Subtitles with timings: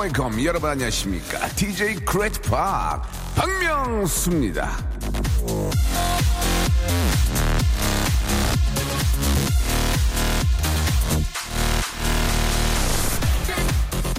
[0.00, 0.42] Welcome.
[0.46, 1.46] 여러분 안녕하십니까?
[1.48, 2.40] DJ Park
[3.36, 4.78] 박명수입니다.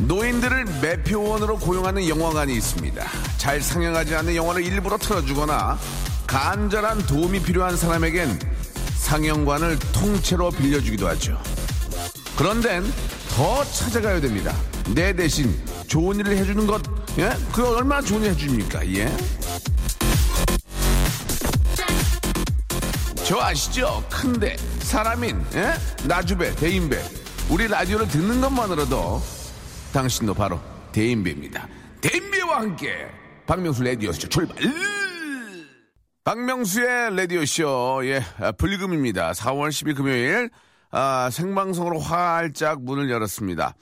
[0.01, 3.03] 노인들을 매표원으로 고용하는 영화관이 있습니다.
[3.37, 5.79] 잘 상영하지 않는 영화를 일부러 틀어주거나
[6.27, 8.37] 간절한 도움이 필요한 사람에겐
[8.97, 11.41] 상영관을 통째로 빌려주기도 하죠.
[12.37, 12.83] 그런데
[13.35, 14.53] 더 찾아가야 됩니다.
[14.89, 15.53] 내 대신
[15.87, 16.81] 좋은 일을 해주는 것,
[17.17, 17.31] 예?
[17.53, 19.09] 그 얼마나 좋은 일 해줍니까, 예?
[23.23, 24.03] 저 아시죠?
[24.09, 25.73] 큰데, 사람인, 예?
[26.07, 27.01] 나주배, 대인배.
[27.49, 29.21] 우리 라디오를 듣는 것만으로도
[29.93, 30.59] 당신도 바로
[30.91, 31.67] 대인배입니다.
[32.01, 33.07] 대인배와 함께
[33.45, 34.57] 박명수 라디오쇼 출발!
[36.23, 39.31] 박명수의 라디오쇼, 예, 아, 불금입니다.
[39.31, 40.49] 4월 10일 금요일,
[40.91, 43.75] 아, 생방송으로 활짝 문을 열었습니다.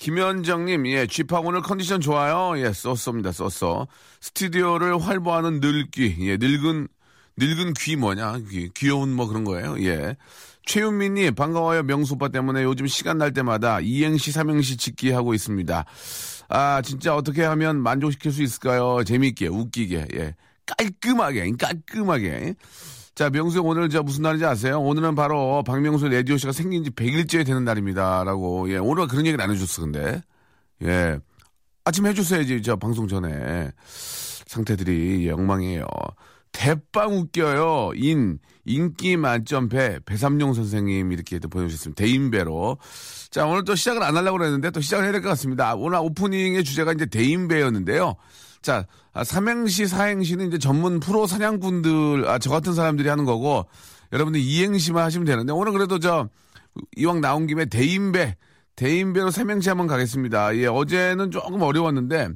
[0.00, 2.58] 김현정님, 예, 쥐팍 오늘 컨디션 좋아요?
[2.58, 3.86] 예, 쏘쏘입니다, 쏘쏘.
[4.22, 6.88] 스튜디오를 활보하는 늙귀, 예, 늙은,
[7.36, 8.38] 늙은 귀 뭐냐?
[8.48, 10.16] 귀, 귀여운 뭐 그런 거예요, 예.
[10.64, 11.82] 최윤미님, 반가워요.
[11.82, 15.84] 명수 오빠 때문에 요즘 시간 날 때마다 이행시, 삼행시 짓기 하고 있습니다.
[16.48, 19.04] 아, 진짜 어떻게 하면 만족시킬 수 있을까요?
[19.04, 20.34] 재밌게, 웃기게, 예.
[20.64, 22.54] 깔끔하게, 깔끔하게.
[23.14, 24.80] 자, 명수 형 오늘 저 무슨 날인지 아세요?
[24.80, 28.24] 오늘은 바로 박명수 라디오 씨가 생긴 지 100일째 되는 날입니다.
[28.24, 28.76] 라고, 예.
[28.78, 30.22] 오늘 그런 얘기를 안 해줬어, 근데.
[30.82, 31.18] 예.
[31.84, 33.72] 아침 해줬어야지, 저 방송 전에.
[34.46, 35.86] 상태들이 예, 엉망이에요.
[36.52, 37.92] 대빵 웃겨요.
[37.94, 42.02] 인, 인기 만점 배, 배삼룡 선생님 이렇게 또 보내주셨습니다.
[42.02, 42.78] 대인배로.
[43.30, 45.74] 자, 오늘 또 시작을 안 하려고 그랬는데 또 시작을 해야 될 것 같습니다.
[45.74, 48.14] 오늘 오프닝의 주제가 이제 대인배였는데요.
[48.62, 53.66] 자, 아, 삼행시, 사행시는 이제 전문 프로 사냥꾼들, 아, 저 같은 사람들이 하는 거고,
[54.12, 56.28] 여러분들 이행시만 하시면 되는데, 오늘 그래도 저,
[56.96, 58.36] 이왕 나온 김에 대인배,
[58.76, 60.56] 대인배로 삼행시 한번 가겠습니다.
[60.56, 62.28] 예, 어제는 조금 어려웠는데,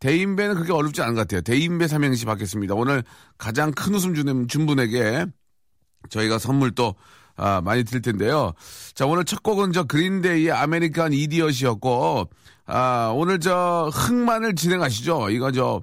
[0.00, 1.40] 대인배는 그렇게 어렵지 않은 것 같아요.
[1.40, 2.74] 대인배 삼행시 받겠습니다.
[2.74, 3.02] 오늘
[3.36, 5.26] 가장 큰 웃음 주는 준 분에게
[6.10, 6.94] 저희가 선물 또
[7.36, 8.52] 아, 많이 드릴 텐데요.
[8.94, 12.28] 자, 오늘 첫 곡은 저 Green Day의 American Idiot이었고,
[12.70, 15.30] 아, 오늘 저 흑만을 진행하시죠.
[15.30, 15.82] 이거 저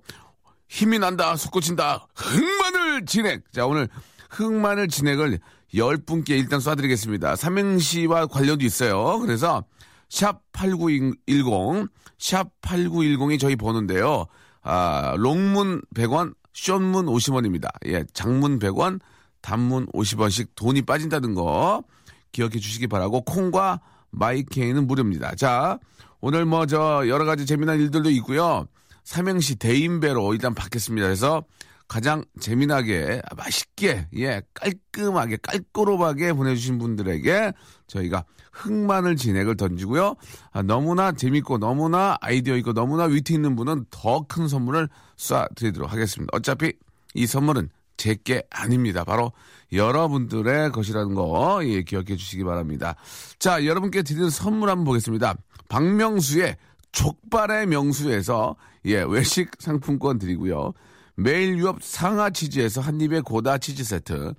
[0.70, 3.42] 힘이 난다, 솟구친다, 흑만을 진행.
[3.52, 3.90] 자, 오늘
[4.30, 5.40] 흑만을 진행을
[5.76, 7.36] 열 분께 일단 쏴드리겠습니다.
[7.36, 9.18] 삼행시와 관련도 있어요.
[9.20, 9.64] 그래서
[10.10, 14.28] 샵 8910, 샵 8910이 저희 번호인데요.
[14.62, 17.68] 아, 롱문 100원, 숏문 50원입니다.
[17.88, 19.00] 예, 장문 100원,
[19.42, 21.84] 단문 50원씩 돈이 빠진다는 거
[22.32, 23.82] 기억해 주시기 바라고 콩과
[24.12, 25.34] 마이케이는 무료입니다.
[25.36, 25.80] 자,
[26.28, 28.66] 오늘 뭐 저 여러 가지 재미난 일들도 있고요.
[29.04, 31.06] 삼행시 대인배로 일단 받겠습니다.
[31.06, 31.44] 그래서
[31.88, 37.54] 가장 재미나게 맛있게 예 깔끔하게 깔꼬로하게 보내주신 분들에게
[37.86, 40.16] 저희가 흑마늘 진액을 던지고요.
[40.52, 46.32] 아, 너무나 재밌고 너무나 아이디어 있고 너무나 위트 있는 분은 더 큰 선물을 쏴드리도록 하겠습니다.
[46.36, 46.74] 어차피
[47.14, 49.04] 이 선물은 제게 아닙니다.
[49.04, 49.32] 바로
[49.72, 52.96] 여러분들의 것이라는 거 예, 기억해 주시기 바랍니다.
[53.40, 55.36] 자, 여러분께 드리는 선물 한번 보겠습니다.
[55.70, 56.58] 박명수의
[56.92, 60.74] 족발의 명수에서 예, 외식 상품권 드리고요.
[61.16, 64.34] 매일 유업 상하 치즈에서 한입의 고다 치즈 세트.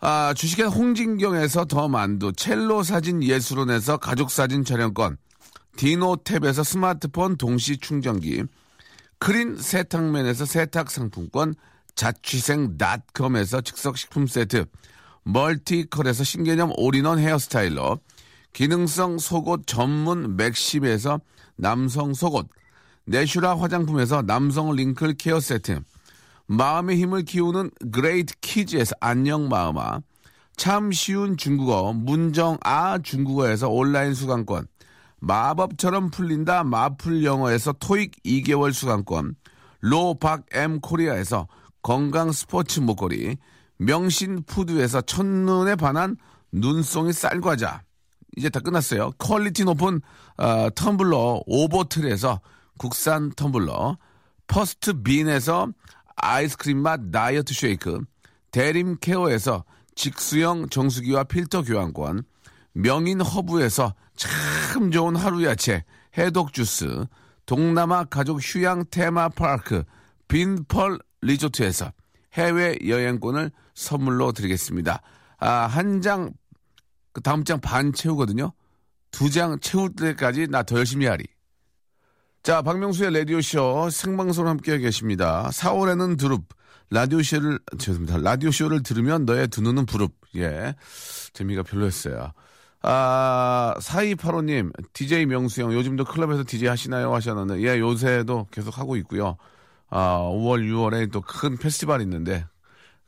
[0.00, 5.18] 아, 주식회 홍진경에서 더 만두, 첼로 사진 예술원에서 가족 사진 촬영권,
[5.76, 8.44] 디노탭에서 스마트폰 동시 충전기,
[9.18, 11.54] 크린 세탁면에서 세탁 상품권,
[12.00, 14.64] 자취생닷컴에서 즉석식품 세트,
[15.24, 17.98] 멀티컬에서 신개념 all-in-one hair styler,
[18.54, 21.20] 기능성 속옷 전문 맥심에서
[21.56, 22.48] 남성 속옷,
[23.04, 25.80] 내슈라 화장품에서 남성 wrinkle care 세트,
[26.46, 30.00] 마음의 힘을 키우는 그레이트 키즈에서 안녕 마음아,
[30.56, 34.66] 참 쉬운 중국어 문정아 중국어에서 온라인 수강권,
[35.18, 39.34] 마법처럼 풀린다 마풀 영어에서 토익 2개월 수강권,
[39.82, 41.46] 로박 M 코리아에서
[41.82, 43.36] 건강 스포츠 목걸이,
[43.78, 46.16] 명신 푸드에서 첫눈에 반한
[46.52, 47.82] 눈송이 쌀과자.
[48.36, 49.12] 이제 다 끝났어요.
[49.18, 50.00] quality 높은
[50.36, 52.40] 어, 텀블러 오버틀에서
[52.78, 53.96] 국산 텀블러,
[54.46, 55.68] 퍼스트 빈에서
[56.16, 58.00] 아이스크림 맛 다이어트 쉐이크,
[58.50, 62.22] 대림 케어에서 직수형 정수기와 필터 교환권,
[62.72, 65.84] 명인 허브에서 참 좋은 하루 야채
[66.16, 67.06] 해독 주스,
[67.46, 69.84] 동남아 가족 휴양 테마파크
[70.28, 71.92] 빈펄 리조트에서
[72.34, 75.02] 해외 여행권을 선물로 드리겠습니다.
[75.38, 76.32] 아, 한 장,
[77.12, 78.52] 그 다음 장 반 채우거든요.
[79.10, 81.24] 두 장 채울 때까지 나 더 열심히 하리.
[82.42, 85.48] 자, 박명수의 라디오쇼 생방송 함께 계십니다.
[85.52, 86.44] 4월에는 두릅,
[86.90, 88.18] 라디오쇼를, 죄송합니다.
[88.18, 90.12] 라디오쇼를 들으면 너의 두 눈은 부릅.
[90.36, 90.74] 예.
[91.32, 92.32] 재미가 별로였어요.
[92.82, 97.14] 아, 4285님, DJ 명수 형, 요즘도 클럽에서 DJ 하시나요?
[97.14, 99.36] 하셨는데, 예, 요새도 계속 하고 있고요.
[99.90, 102.46] 아, 5월, 6월에 또 큰 페스티벌이 있는데,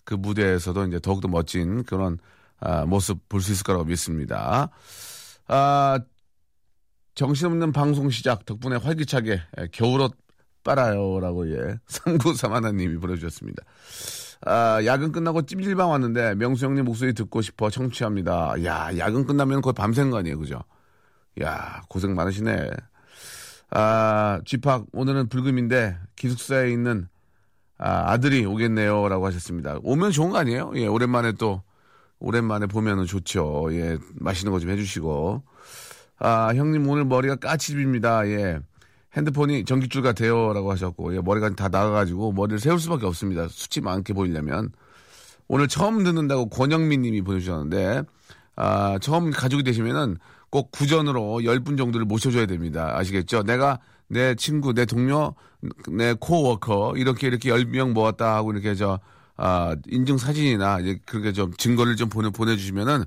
[0.05, 2.19] 그 무대에서도 이제 더욱더 멋진 그런
[2.61, 4.69] 아, 모습 볼 수 있을 거라고 믿습니다.
[5.49, 5.99] 아,
[7.15, 10.17] 정신없는 방송 시작 덕분에 활기차게 예, 겨울옷
[10.65, 13.63] 빨아요라고 예 상구삼 하나님이 보내주셨습니다.
[14.45, 18.65] 아 야근 끝나고 찜질방 왔는데 명수 형님 목소리 듣고 싶어 청취합니다.
[18.65, 20.63] 야 야근 끝나면 거의 밤샌 거 아니에요, 그죠?
[21.43, 22.71] 야 고생 많으시네.
[23.75, 27.09] 아 쥐팍 오늘은 불금인데 기숙사에 있는
[27.79, 29.79] 아, 아들이 오겠네요라고 하셨습니다.
[29.83, 30.73] 오면 좋은 거 아니에요?
[30.77, 31.63] 예 오랜만에 또
[32.21, 33.69] 오랜만에 보면은 좋죠.
[33.73, 35.43] 예 맛있는 거 좀 해주시고.
[36.19, 38.29] 아, 형님 오늘 머리가 까치집입니다.
[38.29, 38.61] 예.
[39.17, 40.53] 핸드폰이 전기줄 같아요.
[40.53, 43.49] 라고 하셨고, 예, 머리가 다 나가가지고 머리를 세울 수밖에 없습니다.
[43.49, 44.71] 수치 많게 보이려면.
[45.49, 48.05] 오늘 처음 듣는다고 권영민 님이 보내주셨는데,
[48.55, 50.17] 아, 처음 가족이 되시면은
[50.53, 52.93] 꼭 구전으로 10분 정도를 모셔줘야 됩니다.
[52.99, 53.43] 아시겠죠?
[53.43, 55.35] 내가 내 친구, 내 동료,
[55.91, 59.01] 내 코워커, 이렇게 이렇게 10명 모았다 하고 이렇게 저,
[59.39, 63.05] 아, 인증 사진이나, 그렇게 좀 증거를 좀 보내, 보내 주시면은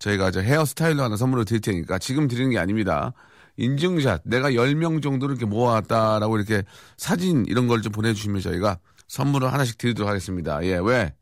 [0.00, 3.12] 저희가 저 헤어스타일러 하나 선물로 드릴 테니까 지금 드리는 게 아닙니다.
[3.56, 6.64] 인증샷, 내가 10명 정도 이렇게 모아왔다라고 이렇게
[6.96, 10.64] 사진 이런 걸 좀 보내 주시면 저희가 선물을 하나씩 드리도록 하겠습니다.
[10.64, 11.14] 예, 왜?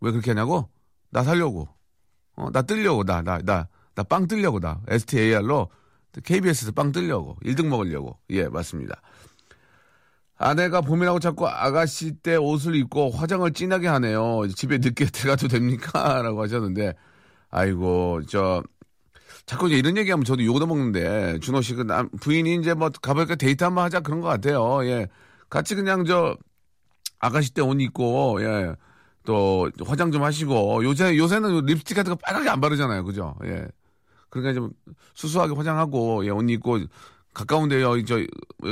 [0.00, 0.68] 왜 그렇게 하냐고?
[1.10, 1.68] 나 살려고.
[2.36, 3.04] 어, 나 뜨려고.
[3.04, 4.60] 나, 나, 나, 나 빵 뜨려고.
[4.60, 4.80] 나.
[4.88, 5.70] STAR로
[6.24, 7.36] KBS에서 빵 뜨려고.
[7.44, 8.18] 1등 먹으려고.
[8.30, 9.02] 예, 맞습니다.
[10.38, 14.46] 아내가 봄이라고 자꾸 아가씨 때 옷을 입고 화장을 진하게 하네요.
[14.54, 16.20] 집에 늦게 들어가도 됩니까?
[16.22, 16.94] 라고 하셨는데,
[17.50, 18.62] 아이고, 저,
[19.46, 23.36] 자꾸 이제 이런 얘기하면 저도 욕을 먹는데, 준호 씨, 그 남, 부인이 이제 뭐 가볼까
[23.36, 24.84] 데이트 한번 하자 그런 것 같아요.
[24.86, 25.08] 예.
[25.50, 26.36] 같이 그냥 저,
[27.20, 28.74] 아가씨 때 옷 입고, 예.
[29.26, 33.04] 또, 화장 좀 하시고, 요새, 요새는 립스틱 같은 거 빨갛게 안 바르잖아요.
[33.04, 33.36] 그죠?
[33.44, 33.66] 예.
[34.30, 34.70] 그러니까 좀
[35.14, 36.80] 수수하게 화장하고, 예, 옷 입고,
[37.34, 38.18] 가까운데, 여기, 저,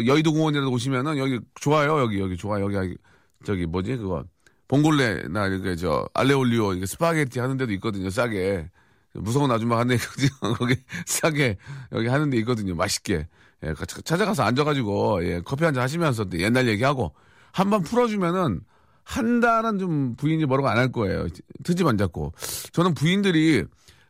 [0.06, 2.00] 여의도 공원이라도 오시면은, 여기 좋아요.
[2.00, 2.60] 여기, 여기 좋아.
[2.60, 2.96] 여기,
[3.44, 4.24] 저기, 뭐지, 그거.
[4.66, 8.70] 봉골레나 이렇게 저 알리오올리오 이게 스파게티 하는 데도 있거든요 싸게
[9.12, 10.02] 무서운 아줌마 하는 데
[10.58, 10.74] 거기
[11.04, 11.58] 싸게
[11.92, 13.28] 여기 하는 데 있거든요 맛있게
[13.62, 13.74] 예,
[14.04, 17.12] 찾아가서 앉아가지고 예, 커피 한 잔 하시면서 옛날 얘기하고
[17.52, 18.60] 한 번 풀어주면은
[19.04, 21.26] 한 달은 좀 부인이 뭐라고 안 할 거예요
[21.62, 22.32] 트집 안 잡고
[22.72, 23.64] 저는 부인들이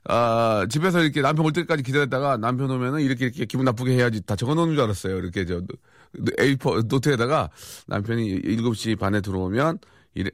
[0.06, 4.36] 아, 집에서 이렇게 남편 올 때까지 기다렸다가 남편 오면은 이렇게 이렇게 기분 나쁘게 해야지 다
[4.36, 5.16] 적어 놓는 줄 알았어요.
[5.16, 5.62] 이렇게 저
[6.38, 7.50] A4 노트에다가
[7.86, 9.78] 남편이 7시 반에 들어오면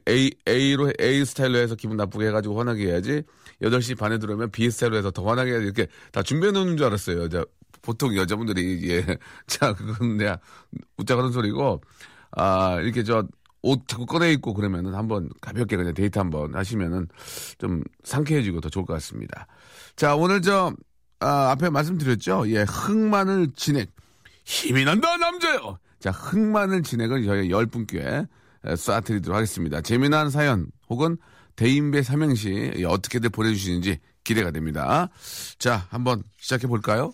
[0.07, 3.23] A, A로, A 스타일로 해서 기분 나쁘게 해가지고 화나게 해야지.
[3.61, 5.65] 8시 반에 들어오면 B 스타일로 해서 더 화나게 해야지.
[5.65, 7.23] 이렇게 다 준비해 놓는 줄 알았어요.
[7.23, 7.43] 여자,
[7.81, 9.05] 보통 여자분들이, 예.
[9.47, 10.39] 자, 그건 내가
[10.97, 11.81] 웃자 그런 소리고,
[12.31, 13.25] 아, 이렇게 저,
[13.63, 17.07] 옷 자꾸 꺼내 입고 그러면은 한번 가볍게 그냥 데이트 한번 하시면은
[17.57, 19.47] 좀 상쾌해지고 더 좋을 것 같습니다.
[19.95, 20.73] 자, 오늘 저,
[21.19, 22.49] 아, 앞에 말씀드렸죠?
[22.49, 23.91] 예, 흑마늘 진액.
[24.43, 25.77] 힘이 난다, 남자요!
[25.99, 28.27] 자, 흑마늘 진액을 저희가 10분께
[28.63, 29.81] 쏴드리도록 하겠습니다.
[29.81, 31.17] 재미난 사연 혹은
[31.55, 35.09] 대인배 삼행시 어떻게들 보내주시는지 기대가 됩니다.
[35.59, 37.13] 자, 한번 시작해 볼까요?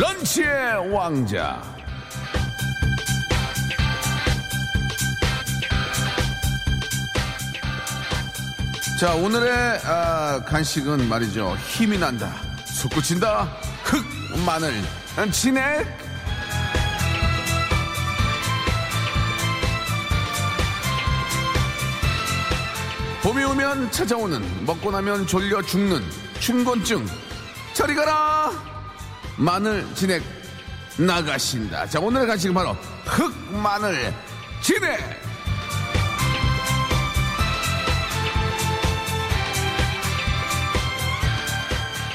[0.00, 1.60] 런치의 왕자.
[9.00, 9.52] 자, 오늘의
[9.84, 11.56] 아, 간식은 말이죠.
[11.66, 12.32] 힘이 난다.
[12.64, 13.48] 솟구친다.
[13.82, 14.04] 흑,
[14.46, 14.72] 마늘,
[15.32, 15.84] 진액.
[23.24, 26.02] 봄이 오면 찾아오는 먹고 나면 졸려 죽는
[26.38, 27.04] 춘곤증.
[27.74, 28.77] 저리 가라.
[29.38, 30.20] 마늘 진액
[30.98, 31.86] 나가신다.
[31.86, 32.72] 자, 오늘의 간식은 바로
[33.04, 34.12] 흑 마늘
[34.60, 34.98] 진액.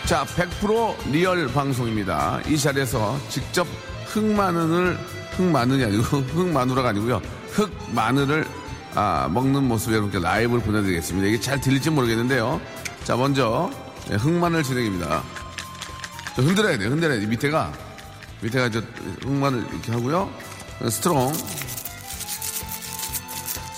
[0.05, 2.41] 자, 100% real 방송입니다.
[2.45, 3.65] 이 자리에서 직접
[4.07, 4.97] 흑마늘을
[5.37, 6.03] 흑마늘이 아니고
[6.35, 7.21] 흑마누라가 아니고요.
[7.51, 8.45] 흑마늘을
[8.95, 11.27] 아, 먹는 모습 여러분께 라이브를 보내드리겠습니다.
[11.29, 12.59] 이게 잘 들릴지 모르겠는데요.
[13.05, 13.71] 자, 먼저
[14.11, 15.23] 예, 흑마늘 진액입니다.
[16.35, 17.25] 저 흔들어야 돼, 흔들어야 돼.
[17.25, 17.71] 밑에가
[18.41, 18.81] 밑에가 저
[19.21, 20.31] 흑마늘 이렇게 하고요.
[20.89, 21.33] 스트로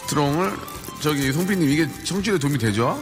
[0.01, 0.57] 스트로를
[1.01, 3.01] 저기 송PD님 이게 청취에 도움이 되죠?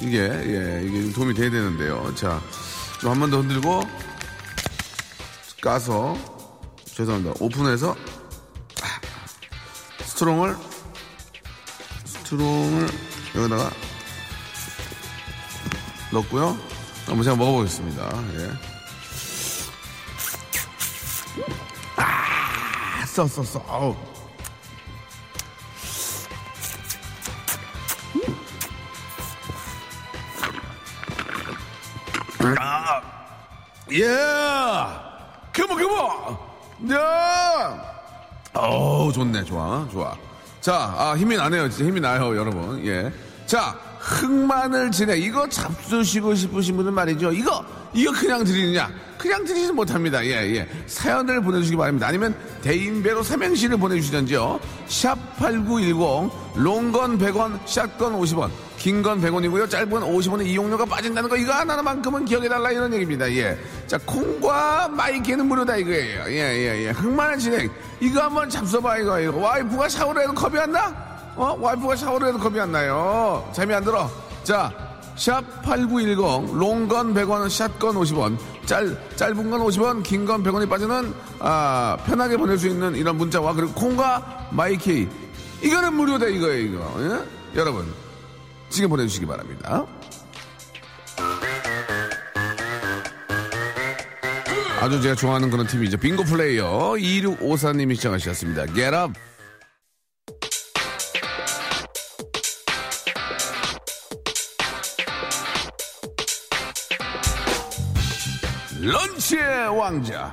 [0.00, 2.14] 이게 예 이게 도움이 돼야 되는데요.
[2.14, 2.40] 자,
[3.00, 3.82] 좀 한 번 더 흔들고
[5.62, 6.16] 까서
[6.84, 7.34] 죄송합니다.
[7.40, 7.96] 오픈해서
[10.04, 10.56] 스트롱을
[12.04, 12.88] 스트롱을
[13.36, 13.70] 여기다가
[16.12, 16.58] 넣고요.
[17.10, 18.08] 한번 제가 먹어보겠습니다.
[18.34, 18.50] 예.
[21.96, 23.64] 아, 써, 써, 써.
[23.68, 23.96] 아우.
[32.60, 33.02] 아,
[33.92, 34.06] 예!
[35.52, 36.94] 그모, 그모!
[36.94, 37.92] 야!
[38.54, 40.16] 어우, 좋네, 좋아, 좋아.
[40.60, 41.68] 자, 아, 힘이 나네요.
[41.70, 42.86] 진짜 힘이 나요, 여러분.
[42.86, 43.12] 예.
[43.46, 45.22] 자, 흑마늘 진액.
[45.22, 47.32] 이거 잡수시고 싶으신 분은 말이죠.
[47.32, 48.90] 이거, 이거 그냥 드리느냐?
[49.18, 50.24] 그냥 드리지 못합니다.
[50.24, 50.68] 예, 예.
[50.86, 52.06] 사연을 보내주시기 바랍니다.
[52.06, 54.58] 아니면 대인배로 삼행시를 보내주시던지요.
[54.88, 58.50] 샵 8910, 롱건 100원, 샷건 50원.
[58.78, 59.68] 긴 건 100원이고요.
[59.68, 63.30] 짧은 50원의 이용료가 빠진다는 거 이거 하나만큼은 기억해달라 이런 얘기입니다.
[63.34, 63.58] 예.
[63.86, 66.24] 자, 콩과 마이케이는 무료다 이거예요.
[66.28, 66.90] 예, 예, 예.
[66.92, 67.70] 흑마늘 진액.
[68.00, 69.20] 이거 한번 잡숴봐 이거.
[69.20, 69.36] 이거.
[69.36, 71.09] 와이프가 샤워를 해도 겁이 안 나?
[71.40, 71.56] 어?
[71.58, 73.48] 와이프가 샤워를 해도 겁이 안 나요.
[73.54, 74.10] 재미 안 들어.
[74.44, 74.72] 자,
[75.16, 81.14] 샵 8910, long 건 100원, 샷건 50원, 짧, 짧은 건 50원, 긴 건 100원이 빠지는,
[81.38, 85.08] 아, 편하게 보낼 수 있는 이런 문자와 그리고 콩과 마이케이.
[85.62, 86.94] 이거는 무료다, 이거예요, 이거.
[87.00, 87.58] 예?
[87.58, 87.86] 여러분,
[88.68, 89.84] 지금 보내주시기 바랍니다.
[94.80, 95.98] 아주 제가 좋아하는 그런 팀이죠.
[95.98, 98.66] 빙고 플레이어 2654님이 시청하셨습니다.
[98.74, 99.12] Get up!
[108.82, 110.32] 런치의 왕자.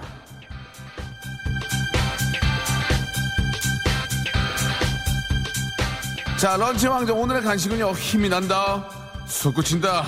[6.38, 7.92] 자, 런치 왕자 오늘의 간식은요.
[7.92, 8.89] 힘이 난다.
[9.27, 10.06] 솟구친다.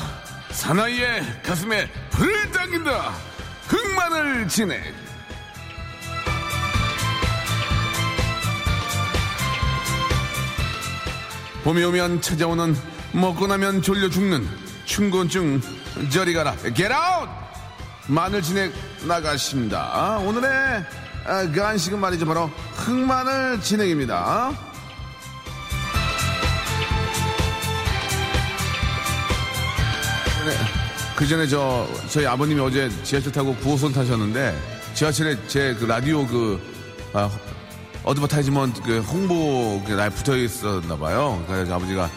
[0.51, 3.13] 사나이의 가슴에 불을 당긴다.
[3.67, 4.93] 흑마늘 진액.
[11.65, 12.73] 봄이 오면 찾아오는
[13.11, 14.47] 먹고 나면 졸려 죽는
[14.85, 15.61] 충곤증
[16.09, 16.55] 저리 가라.
[16.73, 17.48] Get out!
[18.09, 18.73] 마늘 진액
[19.07, 19.89] 나가십니다.
[19.93, 20.49] 아, 오늘의
[21.25, 22.25] 아, 간식은 말이죠.
[22.25, 24.51] 바로 흑마늘 진액입니다.
[31.15, 34.57] 그 전에 저 저희 아버님이 어제 지하철 타고 9호선 타셨는데
[34.93, 36.59] 지하철에 제 그 라디오 그
[37.13, 37.29] 아,
[38.03, 41.43] advertisement 그 홍보 그날 붙어 있었나 봐요.
[41.47, 42.09] 그래서 아버지가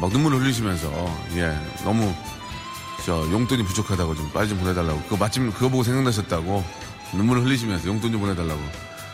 [0.00, 0.88] 막 눈물 흘리시면서
[1.36, 2.14] 예 너무
[3.04, 5.02] 저 용돈이 부족하다고 좀 빨리 좀 보내달라고.
[5.02, 6.64] 그거 마침 그거 보고 생각나셨다고
[7.12, 8.60] 눈물 흘리시면서 용돈 좀 보내달라고.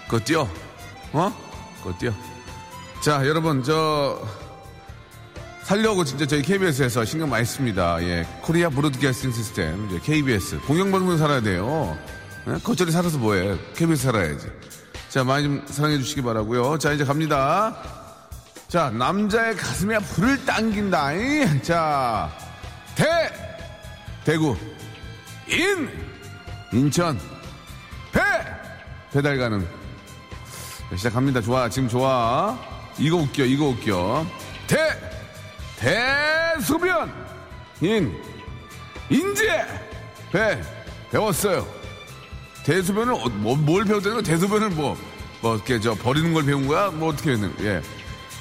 [0.04, 0.48] 그거 띄어,
[1.12, 1.32] 어?
[1.82, 2.12] 그거 띄어.
[3.02, 4.20] 자 여러분 저
[5.64, 8.00] 살려고 진짜 저희 KBS에서 신경 많이 씁니다.
[8.02, 11.98] 예, Korea Broadcasting System, 이제 KBS 공영방송 살아야 돼요.
[12.46, 12.58] 예?
[12.62, 13.58] 거성이 살아서 뭐해?
[13.74, 14.46] KBS 살아야지.
[15.08, 16.78] 자 많이 좀 사랑해 주시기 바라고요.
[16.78, 17.76] 자 이제 갑니다.
[18.68, 21.12] 자 남자의 가슴에 불을 당긴다.
[21.14, 21.62] 이.
[21.64, 22.30] 자
[22.94, 23.49] 대.
[24.24, 24.56] 대구,
[25.48, 25.88] 인,
[26.72, 27.18] 인천,
[28.12, 28.20] 배,
[29.12, 29.66] 배달 가능.
[30.94, 31.40] 시작합니다.
[31.40, 32.58] 좋아, 지금 좋아.
[32.98, 34.26] 이거 웃겨, 이거 웃겨.
[34.66, 34.76] 대,
[35.78, 37.12] 대소변,
[37.80, 38.14] 인,
[39.08, 39.66] 인재,
[40.30, 40.60] 배,
[41.10, 41.66] 배웠어요.
[42.64, 44.98] 대소변을, 어, 뭐, 뭘 배웠다는 거 대소변을 뭐,
[45.40, 46.90] 뭐, 이렇게 저 버리는 걸 배운 거야?
[46.90, 47.80] 뭐 어떻게 했는, 예.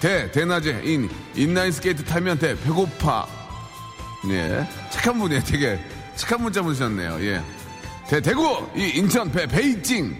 [0.02, 3.39] 대, 대낮에, 인, 인라인 스케이트 타면 대, 배고파.
[4.28, 4.68] 예.
[4.90, 5.44] 착한 분이에요.
[5.44, 5.80] 되게
[6.16, 7.18] 착한 문자 보내셨네요.
[7.22, 7.42] 예.
[8.08, 10.16] 대, 대구, 이 인천, 배, 베이징.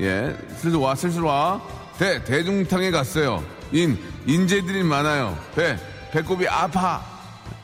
[0.00, 0.36] 예.
[0.56, 1.60] 슬슬 와, 슬슬 와.
[1.98, 3.42] 대, 대중탕에 갔어요.
[3.72, 5.36] 인, 인재들이 많아요.
[5.54, 5.76] 배,
[6.12, 7.04] 배꼽이 아파.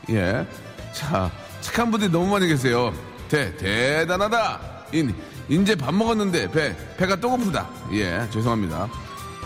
[0.09, 0.45] 예.
[0.91, 2.93] 자, 착한 분들이 너무 많이 계세요.
[3.29, 4.59] 대, 대단하다.
[4.91, 5.15] 인,
[5.49, 7.69] 인제 밥 먹었는데 배, 배가 또 고프다.
[7.93, 8.89] 예, 죄송합니다.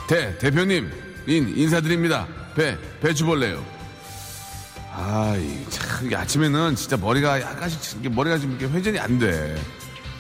[0.08, 0.92] 대, 대표님,
[1.28, 2.28] 인, 인사드립니다.
[2.56, 3.77] 배, 배추벌레요.
[5.00, 9.56] 아, 이 참, 아침에는 진짜 머리가 약간씩, 머리가 좀 회전이 안 돼.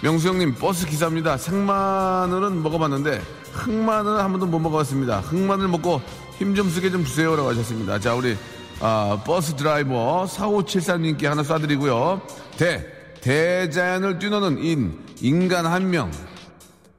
[0.03, 1.35] 명수 형님, 버스 기사입니다.
[1.37, 3.19] 생마늘은 먹어봤는데,
[3.53, 5.21] 흑마늘은 한 번도 못 먹어봤습니다.
[5.21, 5.99] 흑마늘 먹고
[6.37, 7.35] 힘 좀 쓰게 좀 주세요.
[7.35, 7.97] 라고 하셨습니다.
[7.99, 8.37] 자, 우리,
[8.79, 12.21] 아, 버스 드라이버 4574님께 하나 쏴드리고요.
[12.57, 12.85] 대,
[13.21, 16.11] 대자연을 뛰노는 인, 인간 한 명.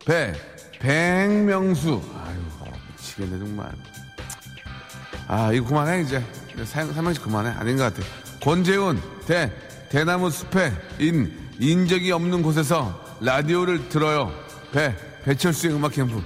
[0.04, 0.34] 배,
[0.80, 2.02] 백명수.
[2.26, 3.70] 아유, 미치겠네, 정말.
[5.28, 6.24] 아, 이거 그만해, 이제.
[6.64, 7.50] 사- 삼행시 그만해.
[7.50, 8.06] 아닌 것 같아.
[8.42, 9.52] 권재훈, 대,
[9.90, 14.32] 대나무 숲에 인, 인적이 없는 곳에서 라디오를 들어요.
[14.72, 16.22] 배, 배철수의 음악 캠프.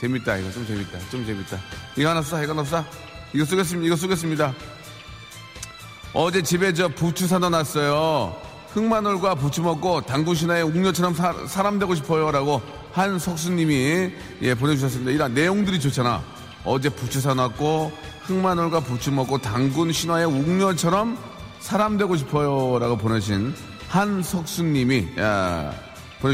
[0.00, 0.98] 재밌다, 이거 좀 재밌다.
[1.10, 1.58] 좀 재밌다.
[1.96, 2.84] 이거 하나 써, 이거 하나 써.
[3.32, 4.54] 이거 쓰겠습니다, 이거 쓰겠습니다.
[6.14, 8.36] 어제 집에 저 부추 사다 놨어요.
[8.74, 12.62] 흑마늘과 부추 먹고 당구 신화의 웅녀처럼 사, 사람 되고 싶어요 라고
[12.92, 14.12] 한석수님이
[14.42, 15.10] 예 보내주셨습니다.
[15.10, 16.22] 이런 내용들이 좋잖아.
[16.64, 17.92] 어제 부추 사놨고
[18.22, 21.18] 흑마늘과 부추 먹고 당군 신화의 웅녀처럼
[21.60, 23.54] 사람 되고 싶어요라고 보내신
[23.88, 25.08] 한석수님이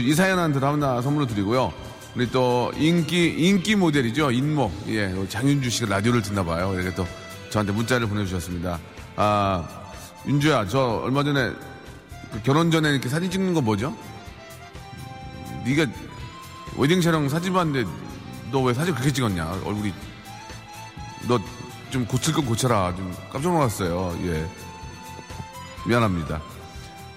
[0.00, 1.72] 이 사연한테도 하나 선물로 드리고요.
[2.14, 6.72] 우리 또 인기 인기 모델이죠 인모 예 장윤주 씨가 라디오를 듣나 봐요.
[6.74, 7.06] 이렇게 또
[7.50, 8.78] 저한테 문자를 보내주셨습니다.
[9.16, 9.66] 아
[10.26, 11.52] 윤주야 저 얼마 전에
[12.32, 13.96] 그 결혼 전에 이렇게 사진 찍는 거 뭐죠?
[15.64, 15.86] 네가
[16.76, 17.88] 웨딩 촬영 사진 봤는데
[18.50, 19.92] 너 왜 사진 그렇게 찍었냐 얼굴이
[21.26, 21.38] 너
[21.90, 22.94] 좀 고칠 건 고쳐라.
[22.96, 24.14] 좀 깜짝 놀랐어요.
[24.24, 24.46] 예.
[25.86, 26.42] 미안합니다.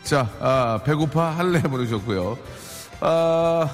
[0.01, 2.38] 자 아, 배고파 할래 보내주셨고요.
[3.01, 3.70] 아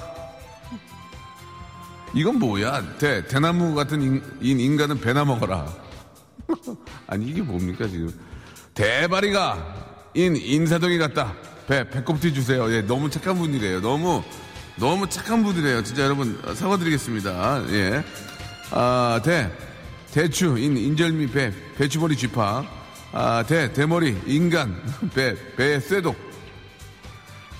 [2.14, 2.96] 이건 뭐야?
[2.98, 5.72] 대 대나무 같은 인, 인- 인간은 배나 먹어라.
[7.06, 8.12] 아니 이게 뭡니까 지금?
[8.74, 11.34] 대바리가 인 인사동이 같다.
[11.68, 12.68] 배 배꼽티 주세요.
[12.72, 13.80] 예 너무 착한 분이래요.
[13.82, 14.24] 너무
[14.76, 15.84] 너무 착한 분이래요.
[15.84, 17.70] 진짜 여러분 어, 사과드리겠습니다.
[17.70, 18.02] 예
[18.72, 19.50] 아 대
[20.18, 22.64] 대추 인 인절미 배 배추머리 쥐파
[23.12, 24.74] 아 대 대머리 인간
[25.14, 26.16] 배 배의 쇠독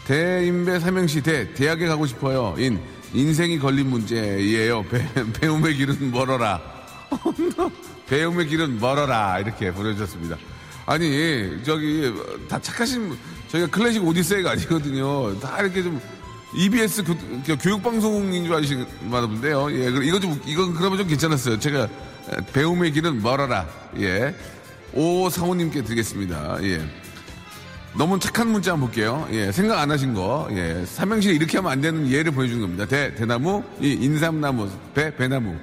[0.08, 2.80] 대인배 삼행시 대 대학에 가고 싶어요 인
[3.14, 5.06] 인생이 걸린 문제예요 배,
[5.40, 6.60] 배움의 길은 멀어라
[8.08, 10.36] 배움의 길은 멀어라 이렇게 보내주셨습니다.
[10.86, 12.12] 아니 저기
[12.48, 15.38] 다 착하신 분, 저희가 클래식 오디세이가 아니거든요.
[15.38, 16.00] 다 이렇게 좀
[16.54, 17.14] EBS 교,
[17.70, 19.70] 육 방송인 줄 아시는 분인데요.
[19.72, 21.58] 예, 그- 이거 좀 이건 그러면 좀 괜찮았어요.
[21.58, 21.86] 제가
[22.52, 23.66] 배움의 길은 멀어라.
[23.98, 24.34] 예,
[24.92, 26.58] 오 사모님께 드리겠습니다.
[26.62, 26.80] 예.
[27.96, 29.26] 너무 착한 문자 한번 볼게요.
[29.32, 30.46] 예, 생각 안 하신 거.
[30.52, 32.86] 예, 삼행시 이렇게 하면 안 되는 예를 보여주는 겁니다.
[32.86, 35.56] 대, 대나무, 이 인삼나무, 배, 배나무.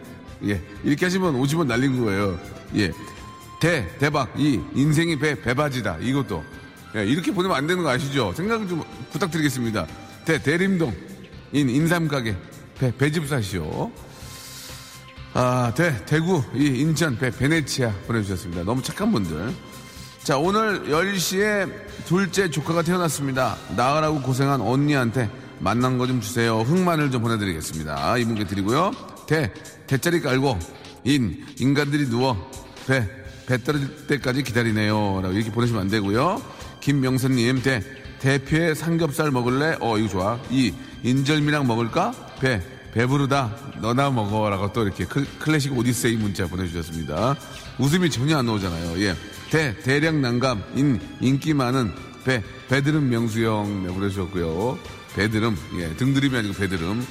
[0.43, 2.38] 예, 이렇게 하시면 50원 날린 거예요.
[2.75, 2.91] 예.
[3.62, 5.97] 대, 대박, 이 인생이 배, 배바지다.
[6.01, 6.43] 이것도.
[6.97, 8.34] 예, 이렇게 보내면 안 되는 거 아시죠?
[8.34, 9.86] 생각 좀 부탁드리겠습니다.
[10.25, 10.93] 대, 대림동,
[11.54, 12.36] 인, 인삼가게,
[12.80, 13.91] 배, 배집 사시오.
[15.38, 18.63] 아, 대, 대구, 이 인천, 배, 베네치아 보내주셨습니다.
[18.63, 19.54] 너무 착한 분들.
[20.24, 21.69] 자, 오늘 10시에
[22.06, 23.58] 둘째 조카가 태어났습니다.
[23.76, 26.60] 나으라고 고생한 언니한테 만난 거 좀 주세요.
[26.62, 28.17] 흑마늘 좀 보내드리겠습니다.
[28.17, 28.91] 이분께 드리고요.
[29.28, 29.52] 대,
[29.88, 30.58] 대짜리 깔고,
[31.04, 32.50] 인, 인간들이 누워,
[32.88, 33.06] 배,
[33.45, 35.19] 배 떨어질 때까지 기다리네요.
[35.21, 36.41] 라고 이렇게 보내시면 안 되고요.
[36.80, 37.84] 김명선님, 대,
[38.19, 39.76] 대패 삼겹살 먹을래?
[39.82, 40.39] 어, 이거 좋아.
[40.50, 42.13] 이, 인절미랑 먹을까?
[42.39, 42.62] 배,
[42.96, 43.54] 배부르다.
[43.82, 47.36] 너나 먹어라고 또 이렇게 클, 클래식 오디세이 문자 보내주셨습니다.
[47.78, 49.00] 웃음이 전혀 안 나오잖아요.
[49.02, 49.16] 예.
[49.52, 54.80] 대, 대략 난감, 인, 인기 많은 배, 배드름 명수형 네, 보내주셨고요.
[55.14, 57.06] 배드름, 예, 등드림이 아니고 배드름.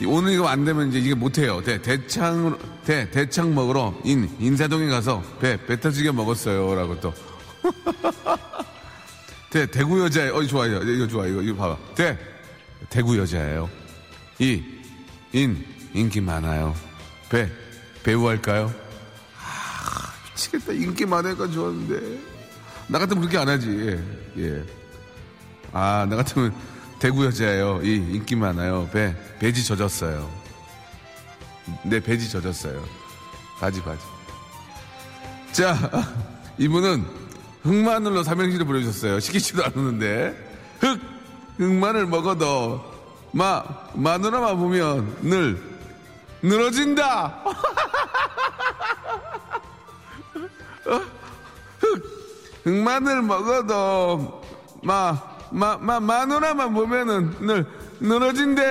[0.00, 1.60] 이 오늘 이거 안 되면 이제 이게 못해요.
[1.62, 6.72] 대, 대창, 대, 대창 먹으러 인, 인사동에 가서 배, 배 터지게 먹었어요.
[6.74, 7.12] 라고 또.
[9.50, 10.34] 대, 대구 여자예요.
[10.34, 10.82] 어, 좋아요.
[10.82, 11.26] 이거 좋아.
[11.26, 11.76] 이거, 이거 봐봐.
[11.96, 12.16] 대,
[12.88, 13.68] 대구 여자예요.
[14.38, 14.73] 이,
[15.34, 16.76] 인, 인기 많아요.
[17.28, 17.50] 배,
[18.04, 18.72] 배우 할까요?
[19.36, 20.72] 아, 미치겠다.
[20.72, 22.18] 인기 많으니까 좋았는데.
[22.86, 23.68] 나 같으면 그렇게 안 하지.
[23.68, 24.00] 예.
[24.40, 24.64] 예.
[25.72, 26.54] 아, 나 같으면
[27.00, 27.80] 대구 여자예요.
[27.82, 28.88] 이, 인기 많아요.
[28.92, 30.30] 배, 배지 젖었어요.
[31.82, 32.84] 내 배지 젖었어요.
[33.58, 34.02] 바지, 바지.
[35.50, 35.76] 자,
[36.58, 37.04] 이분은
[37.64, 39.18] 흑마늘로 삼행시를 보내주셨어요.
[39.18, 40.54] 시키지도 않았는데.
[40.78, 41.00] 흑,
[41.56, 42.93] 흑마늘 먹어도,
[43.34, 45.60] 마, 마누라만 보면 늘,
[46.40, 47.42] 늘어진다!
[50.86, 51.00] 어?
[51.80, 54.40] 흑, 흑마늘 먹어도,
[54.84, 55.20] 마,
[55.50, 57.66] 마, 마, 마누라만 보면은 늘,
[57.98, 58.62] 늘어진대!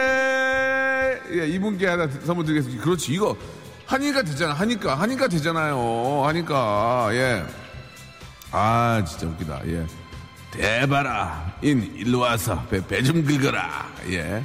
[1.34, 2.82] 예, 이분께 하나 선물 드리겠습니다.
[2.86, 3.36] 그렇지, 이거,
[3.86, 6.24] 하니까 되잖아, 하니까, 하니까 되잖아요.
[6.26, 7.46] 하니까, 예.
[8.52, 9.60] 아, 진짜 웃기다.
[9.68, 9.86] 예.
[10.52, 13.90] 대바라, 인, 일로 와서, 배, 배좀 긁어라.
[14.12, 14.42] 예.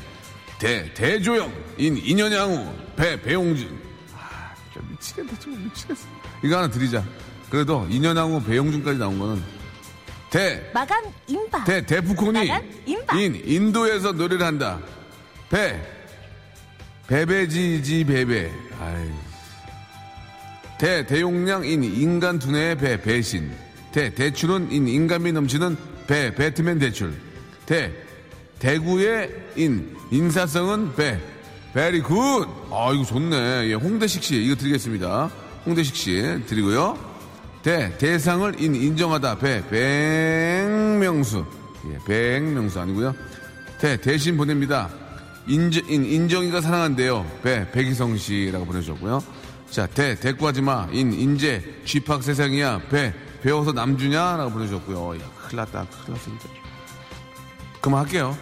[0.58, 3.78] 대, 대조영, 인, 인현왕후, 배, 배용준.
[4.14, 6.06] 아, 진짜 미치겠다, 정말 미치겠어.
[6.42, 7.04] 이거 하나 드리자.
[7.48, 9.42] 그래도 인현왕후, 배용준까지 나온 거는
[10.30, 11.64] 대, 마감 임박.
[11.64, 11.84] 대,
[12.86, 13.18] 임박.
[13.18, 14.80] 인, 인도에서 노래를 한다.
[15.48, 15.80] 배,
[17.06, 18.52] 베베지지 베베.
[18.80, 19.10] 아이.
[20.78, 23.50] 대, 대용량 인, 인간 두뇌의 배, 배신.
[23.92, 27.18] 대, 대출은 인, 인간미 넘치는 배, 배트맨 대출.
[27.64, 27.92] 대,
[28.58, 31.18] 대구의 인, 인사성은 배.
[31.74, 32.46] very good!
[32.70, 33.68] 아, 이거 좋네.
[33.68, 35.30] 예, 홍대식 씨, 이거 드리겠습니다.
[35.66, 36.98] 홍대식 씨 드리고요.
[37.62, 39.38] 대, 대상을 인, 인정하다.
[39.38, 41.44] 배, 백명수.
[41.92, 43.14] 예, 백명수 아니고요
[43.80, 44.88] 대, 대신 보냅니다.
[45.46, 47.26] 인정, 인, 인정이가 사랑한대요.
[47.42, 49.22] 배, 백희성 씨라고 보내주셨고요.
[49.70, 50.88] 자, 대, 대꾸하지 마.
[50.92, 52.82] 인, 인재, 쥐팍 세상이야.
[52.90, 54.36] 배, 배워서 남주냐?
[54.36, 55.16] 라고 보내주셨고요.
[55.20, 55.86] 야, 큰일 났다.
[56.04, 56.48] 큰일 났어, 진짜.
[57.80, 58.36] 그만 할게요.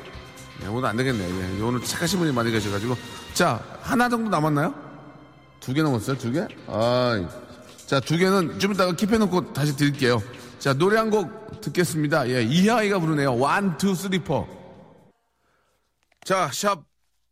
[0.61, 1.59] 네, 오늘 안 되겠네.
[1.59, 2.97] 예, 오늘 착하신 분이 많이 계셔가지고.
[3.35, 4.75] 자, 하나 정도 남았나요?
[5.61, 6.17] 두 개 남았어요?
[6.19, 6.47] 두 개?
[6.67, 7.29] 아,
[7.87, 10.23] 자, 두 개는 좀 이따가 keep해놓고 다시 드릴게요.
[10.59, 12.29] 자, 노래 한 곡 듣겠습니다.
[12.31, 13.37] 예, 이하이가 부르네요.
[13.37, 14.47] one, two, three, four.
[16.25, 16.83] 자, 샵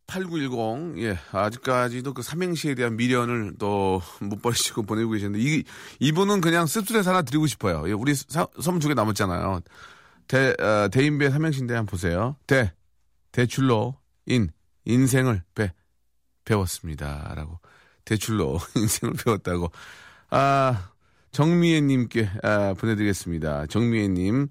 [0.07, 1.01] 8910.
[1.03, 5.63] 예, 아직까지도 그 삼행시에 대한 미련을 또 못 버리시고 보내고 계시는데, 이,
[5.99, 7.87] 이분은 그냥 씁쓸해서 하나 드리고 싶어요.
[7.89, 9.61] 예, 우리 선물 두 개 남았잖아요.
[10.27, 12.35] 대, 어, 대인배 삼행시인데 한번 보세요.
[12.47, 12.71] 대,
[13.35, 13.95] 대출로,
[14.27, 14.49] 인,
[14.85, 15.73] 인생을 배,
[16.45, 17.33] 배웠습니다.
[17.35, 17.59] 라고.
[18.05, 19.71] 대출로 인생을 배웠다고.
[20.29, 20.91] 아,
[21.33, 23.65] 정미애님께 아, 보내드리겠습니다.
[23.65, 24.47] 정미애님,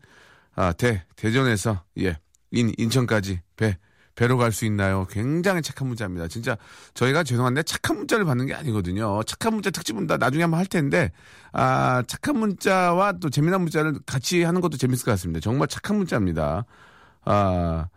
[0.55, 2.19] 아, 대, 대전에서, 예,
[2.51, 3.79] 인, 인천까지 배,
[4.17, 5.07] 배로 갈 수 있나요?
[5.09, 6.29] 굉장히 착한 문자입니다.
[6.29, 6.59] 진짜
[6.93, 9.23] 저희가 죄송한데 착한 문자를 받는 게 아니거든요.
[9.23, 11.11] 착한 문자 특집은 다 나중에 한번 할 텐데,
[11.53, 15.41] 아, 착한 문자와 또 재미난 문자를 같이 하는 것도 재밌을 것 같습니다.
[15.41, 16.67] 정말 착한 문자입니다.
[17.25, 17.89] 아,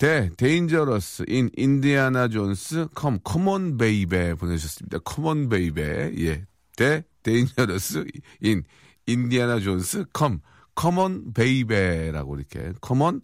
[0.00, 5.00] 대, dangerous, 인, 인디아나 존스, 컴, come on baby 보내주셨습니다.
[5.00, 6.46] come on baby, 예.
[6.74, 8.06] 대, dangerous,
[8.40, 8.62] 인,
[9.04, 10.40] 인디아나 존스, 컴,
[10.74, 13.20] come on baby라고 이렇게, come on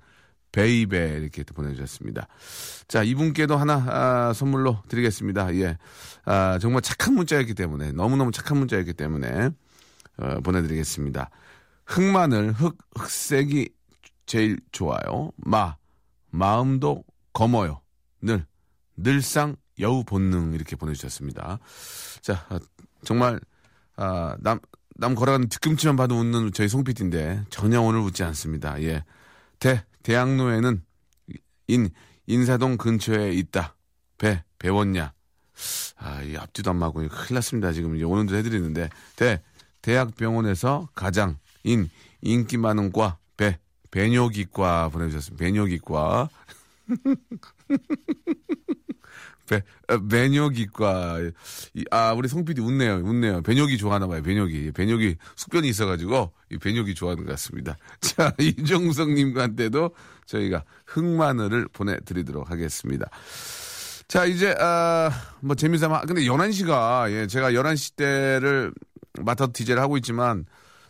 [0.53, 2.29] baby 이렇게 또 보내주셨습니다.
[2.89, 5.55] 자, 이분께도 하나, 아, 선물로 드리겠습니다.
[5.55, 5.79] 예.
[6.27, 9.49] 아, 정말 착한 문자였기 때문에, 너무너무 착한 문자였기 때문에,
[10.19, 11.31] 어, 보내드리겠습니다.
[11.87, 13.71] 흑마늘, 흑, 흑색이
[14.27, 15.31] 제일 좋아요.
[15.37, 15.77] 마,
[16.37, 17.81] 마음도 검어요.
[18.21, 18.47] 늘,
[18.97, 21.59] 늘상 여우 본능 이렇게 보내주셨습니다.
[22.21, 22.59] 자, 아,
[23.05, 23.41] 정말,
[23.97, 24.61] 아, 남,
[24.97, 28.81] 남 걸어가는 뒤꿈치만 봐도 웃는 저희 송PD인데 전혀 오늘 웃지 않습니다.
[28.83, 29.05] 예.
[29.59, 30.83] 대, 대학로에는
[31.69, 31.91] 인,
[32.27, 33.77] 인사동 근처에 있다.
[34.19, 35.13] 배, 배웠냐.
[35.97, 37.73] 아, 이 앞뒤도 안 맞고 큰일 났습니다.
[37.73, 38.91] 지금 이제 오늘도 해드리는데.
[39.17, 39.43] 대,
[39.83, 43.59] 대학병원에서 가장 인, 인기 많은 과, 배,
[43.91, 45.45] 배뇨기과 보내주셨습니다.
[45.45, 46.29] 배뇨기과.
[49.47, 51.31] 배, 어, 배뇨기과.
[51.91, 52.97] 아, 우리 송 PD 웃네요.
[52.97, 53.43] 웃네요.
[53.43, 54.23] 배뇨기 좋아하나 봐요.
[54.23, 54.73] 배뇨기.
[54.73, 57.77] 배뇨기 숙변이 있어가지고, 이 배뇨기 좋아하는 것 같습니다.
[58.01, 59.91] 자, 이종성님한테도
[60.27, 63.09] 저희가 흑마늘을 보내드리도록 하겠습니다.
[64.09, 66.03] 자, 이제, 아, 뭐, 재미삼아.
[66.03, 68.73] 근데 11시가, 예, 제가 11시 때를
[69.21, 70.45] 맡아서 디제를 하고 있지만,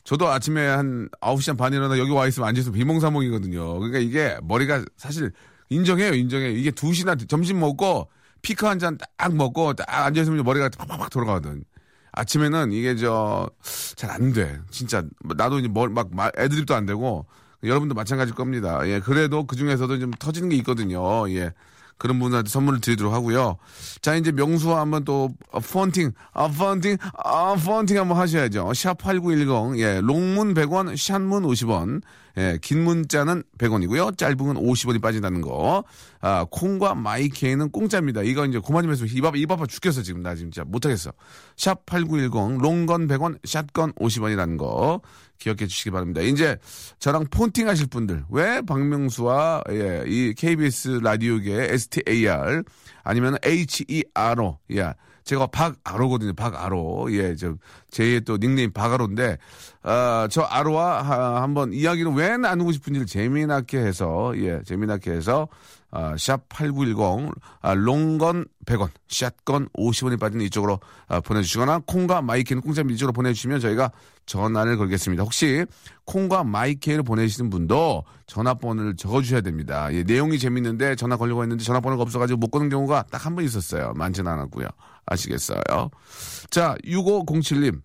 [0.06, 3.78] 저도 아침에 한 9시 한 반 일어나 여기 와 있으면 앉아서 비몽사몽이거든요.
[3.80, 5.32] 그러니까 이게 머리가 사실
[5.68, 6.50] 인정해요, 인정해요.
[6.50, 8.08] 이게 2시나 점심 먹고
[8.42, 11.64] 피크 한 잔 딱 먹고 딱 앉아있으면 머리가 팍팍팍 돌아가거든.
[12.12, 13.50] 아침에는 이게 저
[13.96, 14.60] 잘 안 돼.
[14.70, 17.26] 진짜 나도 이제 막 애드립도 안 되고
[17.64, 18.86] 여러분도 마찬가지일 겁니다.
[18.88, 21.28] 예, 그래도 그 중에서도 좀 터지는 게 있거든요.
[21.30, 21.52] 예.
[21.98, 23.56] 그런 분한테 선물을 드리도록 하고요.
[24.02, 28.66] 자, 이제 명수와 한번 또, 어, 펀팅, 아, 펀팅, 아, 펀팅 한번 하셔야죠.
[28.66, 32.02] 샵8910, 예, 롱문 100원, 샷문 50원,
[32.38, 34.18] 예, 긴 문자는 100원이고요.
[34.18, 35.84] 짧은 건 50원이 빠진다는 거.
[36.20, 38.22] 아, 콩과 마이케이는 공짜입니다.
[38.22, 40.22] 이거 이제 그만 좀 했으면 입, 아파, 입 아파 죽겠어, 지금.
[40.22, 41.12] 나 지금 진짜 못하겠어.
[41.56, 45.00] 샵8910, 롱건 100원, 샷건 50원이라는 거.
[45.38, 46.20] 기억해 주시기 바랍니다.
[46.20, 46.58] 이제
[46.98, 52.62] 저랑 폰팅 하실 분들, 왜 박명수와, 예, 이 KBS 라디오계 STAR,
[53.02, 54.94] 아니면 HERO, 예,
[55.26, 56.34] 제가 박아로거든요.
[56.34, 57.08] 박아로.
[57.10, 57.54] 예, 저,
[57.90, 59.38] 제 또 닉네임 박아로인데,
[59.82, 65.48] 어, 저 아로와 하, 한번 이야기를 왜 나누고 싶은지를 재미나게 해서, 예, 재미나게 해서,
[65.90, 72.94] 아, 샵8910, 아, 롱건 100원, 샷건 50원이 빠지는 이쪽으로 아, 보내주시거나, 콩과 마이케이는 공짜입니다.
[72.94, 73.90] 이쪽으로 보내주시면 저희가
[74.26, 75.22] 전화를 걸겠습니다.
[75.22, 75.64] 혹시
[76.04, 79.92] 콩과 마이케이를 보내시는 분도 전화번호를 적어주셔야 됩니다.
[79.92, 83.92] 예, 내용이 재밌는데 전화 걸려고 했는데 전화번호가 없어가지고 못 거는 경우가 딱 한 번 있었어요.
[83.94, 84.66] 많지는 않았고요.
[85.06, 85.90] 아시겠어요?
[86.50, 87.80] 자, 6507님.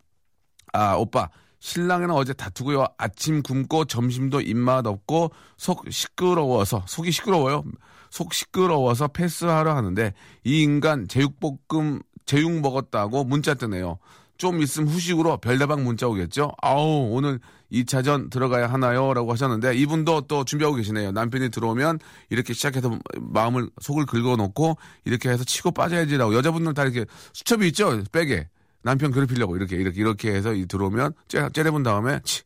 [0.74, 1.30] 아, 오빠.
[1.60, 2.86] 신랑이랑 어제 다투고요.
[2.98, 7.64] 아침 굶고 점심도 입맛 없고 속 시끄러워서 속이 시끄러워요.
[8.10, 14.00] 속 시끄러워서 패스하려 하는데 이 인간 제육볶음 제육 먹었다고 문자 뜨네요.
[14.42, 16.54] 좀 있으면 후식으로 별다방 문자 오겠죠?
[16.64, 17.40] 아우, 오늘
[17.72, 19.14] 2차전 들어가야 하나요?
[19.14, 21.12] 라고 하셨는데, 이분도 또 준비하고 계시네요.
[21.12, 22.00] 남편이 들어오면
[22.32, 26.34] 이렇게 시작해서 마음을, 속을 긁어 놓고, 이렇게 해서 치고 빠져야지라고.
[26.34, 28.02] 여자분들 다 이렇게 수첩이 있죠?
[28.12, 28.50] 백에.
[28.82, 32.42] 남편 괴롭히려고 이렇게, 이렇게, 이렇게 해서 들어오면, 째, 째려본 다음에, 치!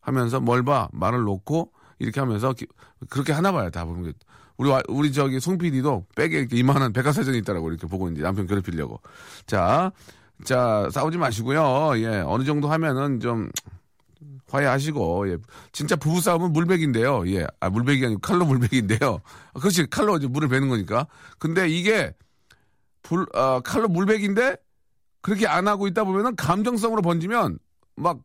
[0.00, 0.88] 하면서 뭘 봐?
[0.92, 2.54] 말을 놓고, 이렇게 하면서,
[3.08, 3.70] 그렇게 하나 봐요.
[3.70, 4.14] 다 보면.
[4.56, 9.00] 우리, 우리 저기 송 PD도 백에 이렇게 이만한 백화사전이 있다라고 이렇게 보고 있는데 남편 괴롭히려고.
[9.46, 9.90] 자,
[10.44, 11.92] 자, 싸우지 마시고요.
[11.96, 13.50] 예, 어느 정도 하면은 좀
[14.48, 15.36] 화해하시고, 예.
[15.72, 17.28] 진짜 부부싸움은 물백인데요.
[17.28, 17.46] 예.
[17.60, 19.20] 아, 물백이 아니고 칼로 물백인데요.
[19.54, 21.06] 그렇지, 칼로 이제 물을 베는 거니까.
[21.38, 22.14] 근데 이게,
[23.02, 24.56] 불, 어, 칼로 물백인데,
[25.22, 27.58] 그렇게 안 하고 있다 보면은 감정성으로 번지면,
[27.96, 28.18] 막,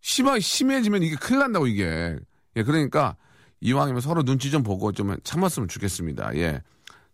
[0.00, 2.16] 심하, 심해지면 이게 큰일 난다고, 이게.
[2.56, 3.16] 예, 그러니까,
[3.60, 6.36] 이왕이면 서로 눈치 좀 보고 좀 참았으면 좋겠습니다.
[6.36, 6.62] 예.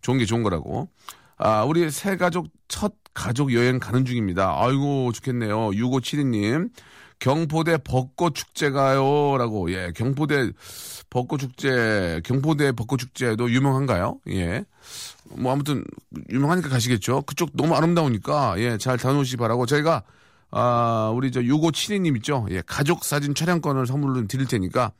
[0.01, 0.88] 좋은 게 좋은 거라고.
[1.37, 4.54] 아, 우리 새 가족 첫 가족 여행 가는 중입니다.
[4.57, 5.70] 아이고, 좋겠네요.
[5.70, 6.70] 6572님.
[7.18, 9.37] 경포대 벚꽃 축제가요.
[9.38, 9.92] 라고, 예.
[9.96, 10.52] 경포대
[11.11, 14.20] 벚꽃 축제, 경포대 벚꽃 축제도 유명한가요?
[14.28, 14.64] 예.
[15.31, 15.85] 뭐, 아무튼,
[16.31, 17.22] 유명하니까 가시겠죠.
[17.22, 18.78] 그쪽 너무 아름다우니까, 예.
[18.78, 19.66] 잘 다녀오시기 바라고.
[19.66, 20.04] 저희가,
[20.52, 22.46] 아, 우리 저 6572님 있죠.
[22.50, 22.62] 예.
[22.64, 24.92] 가족 사진 촬영권을 선물로 드릴 테니까,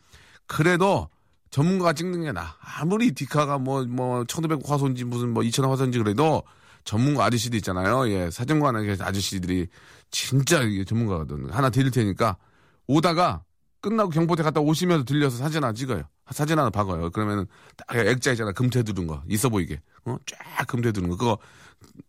[0.49, 1.09] 그래도
[1.51, 2.57] 전문가가 찍는 게 나.
[2.81, 6.43] 아무리 디카가 뭐, 뭐, 1500 화소인지 무슨 뭐 2000 화소인지 그래도
[6.89, 8.09] 전문가 아저씨들 있잖아요.
[8.09, 9.67] 예, 사정관의 아저씨들이
[10.11, 11.51] 진짜 이게 전문가거든.
[11.51, 12.39] 하나 드릴 테니까
[12.87, 13.45] 오다가
[13.83, 16.05] 끝나고 경포대 갔다 오시면서 들려서 사진 하나 찍어요.
[16.31, 17.11] 사진 하나 박아요.
[17.11, 17.47] 그러면은
[17.77, 18.53] 딱 액자 있잖아.
[18.53, 19.23] 금태 두른 거.
[19.29, 19.83] 있어 보이게.
[20.07, 20.17] 어?
[20.25, 21.19] 쫙 금태 두른 거.
[21.19, 21.39] 그거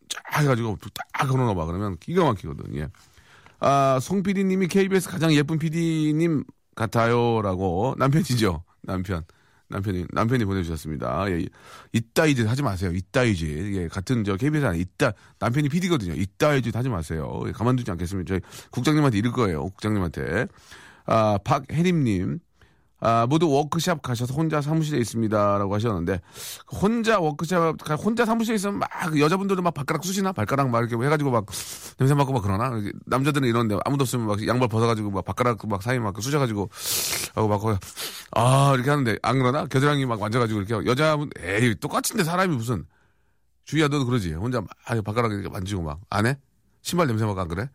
[0.07, 1.65] 쫙 해가지고 딱 걸어놔 봐.
[1.65, 2.73] 그러면 기가 막히거든.
[2.77, 2.87] 예.
[3.59, 8.63] 아, 송 PD님이 KBS 가장 예쁜 PD님 같아요 라고 남편이죠.
[8.83, 9.25] 남편.
[9.69, 11.29] 남편이 남편이 보내주셨습니다.
[11.31, 11.45] 예,
[11.93, 12.91] 이따이 짓 하지 마세요.
[12.93, 16.13] 이따이 짓 예, 같은 저 KBS 안 이따 남편이 PD거든요.
[16.13, 17.41] 이따이 짓 하지 마세요.
[17.47, 18.27] 예, 가만두지 않겠습니다.
[18.27, 18.39] 저희
[18.71, 19.63] 국장님한테 이럴 거예요.
[19.65, 20.47] 국장님한테
[21.05, 22.39] 아 박혜림님
[23.01, 26.19] 아, 모두 워크샵 가셔서 혼자 사무실에 있습니다라고 하셨는데
[26.81, 31.31] 혼자 워크샵 가- 혼자 사무실에 있으면 막 여자분들은 막 발가락 쑤시나 발가락 막 이렇게 해가지고
[31.31, 31.45] 막
[31.97, 32.71] 냄새 맡고 막 그러나
[33.05, 36.69] 남자들은 이런데 아무도 없으면 막 양발 벗어가지고 막 발가락 막 사이 막 쑤셔가지고
[37.35, 37.61] 하고 막
[38.31, 42.85] 아 이렇게 하는데 안 그러나 겨드랑이 막 만져가지고 이렇게 여자분 에이 똑같은데 사람이 무슨
[43.65, 44.69] 주희야 너도 그러지 혼자 막
[45.03, 46.37] 발가락 이렇게 만지고 막 안 해?
[46.81, 47.69] 신발 냄새 맡고 안 그래?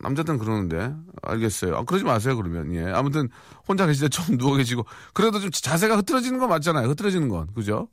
[0.00, 1.76] 남자들은 그러는데 알겠어요.
[1.76, 3.28] 아, 그러지 마세요 그러면 예 아무튼
[3.68, 6.88] 혼자 계실 때 좀 누워 계시고 그래도 좀 자세가 흐트러지는 건 맞잖아요.
[6.88, 7.88] 흐트러지는 건 그죠?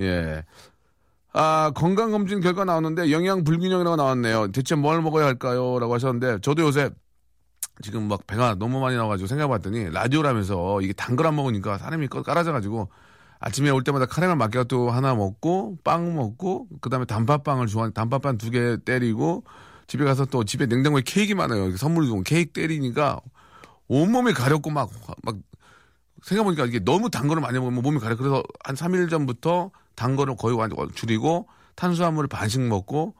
[0.00, 0.44] 예.
[1.32, 4.50] 아 건강 검진 결과 나왔는데 영양 불균형이라고 나왔네요.
[4.52, 6.90] 대체 뭘 먹어야 할까요?라고 하셨는데 저도 요새
[7.82, 12.22] 지금 막 배가 너무 많이 나와가지고 생각해봤더니 라디오라면서 이게 단 걸 안 먹으니까 사람이 꺼-
[12.22, 12.88] 깔아져가지고
[13.40, 18.76] 아침에 올 때마다 카레말 마키아또 하나 먹고 빵 먹고 그다음에 단팥빵을 좋아하는 단팥빵 두 개
[18.84, 19.44] 때리고
[19.88, 21.76] 집에 가서 또 집에 냉장고에 케이크 많아요.
[21.76, 23.20] 선물도 케이크 때리니까
[23.88, 24.90] 온몸이 가렵고 막,
[25.22, 25.36] 막,
[26.22, 28.16] 생각해보니까 이게 너무 단 거를 많이 먹으면 몸이 가려.
[28.16, 33.14] 그래서 한 3일 전부터 단 거를 거의 완전 줄이고 탄수화물을 반씩 먹고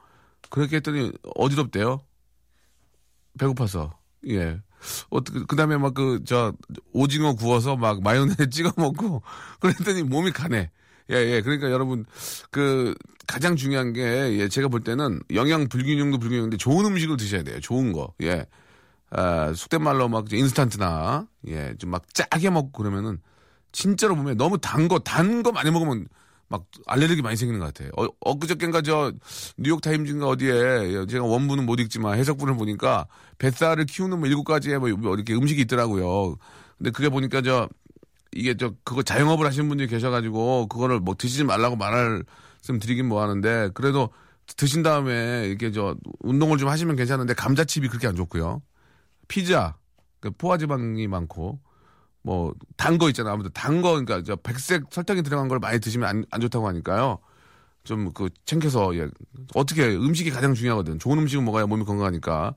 [0.49, 2.01] 그렇게 했더니 어지럽대요.
[3.39, 3.97] 배고파서.
[4.27, 4.61] 예.
[5.09, 6.53] 어떻게, 그 다음에 막 그, 저,
[6.93, 9.23] 오징어 구워서 막 마요네즈 찍어 먹고
[9.59, 10.69] 그랬더니 몸이 가네.
[11.11, 11.41] 예, 예.
[11.41, 12.05] 그러니까 여러분,
[12.51, 12.93] 그,
[13.27, 14.01] 가장 중요한 게,
[14.39, 17.59] 예, 제가 볼 때는 영양 불균형도 불균형인데 좋은 음식을 드셔야 돼요.
[17.61, 18.13] 좋은 거.
[18.21, 18.45] 예.
[19.11, 23.19] 아, 속된 말로 막 인스턴트나, 예, 좀 막 짜게 먹고 그러면은
[23.71, 26.07] 진짜로 보면 너무 단 거, 단 거 많이 먹으면
[26.47, 27.91] 막 알레르기 많이 생기는 것 같아요.
[27.97, 29.11] 어, 엊그저께인가 저
[29.57, 33.05] 뉴욕 타임즈인가 어디에 제가 원문은 못 읽지만 해석분을 보니까
[33.37, 36.37] 뱃살을 키우는 뭐 일곱 가지의 뭐 이렇게 음식이 있더라고요.
[36.77, 37.69] 근데 그게 보니까 저
[38.31, 42.23] 이게 저 그거 자영업을 하시는 분들이 계셔가지고 그거를 뭐 드시지 말라고 말할
[42.61, 44.09] 씀 드리긴 뭐 하는데 그래도
[44.57, 48.61] 드신 다음에 이렇게 저 운동을 좀 하시면 괜찮은데 감자칩이 그렇게 안 좋고요.
[49.27, 49.75] 피자
[50.19, 51.59] 그 포화지방이 많고
[52.23, 56.07] 뭐 단 거 있잖아 아무튼 단 거 그러니까 저 백색 설탕이 들어간 걸 많이 드시면
[56.09, 57.19] 안, 안 좋다고 하니까요.
[57.85, 59.07] 좀 그 챙겨서 예
[59.55, 60.99] 어떻게 음식이 가장 중요하거든.
[60.99, 62.53] 좋은 음식을 먹어야 몸이 건강하니까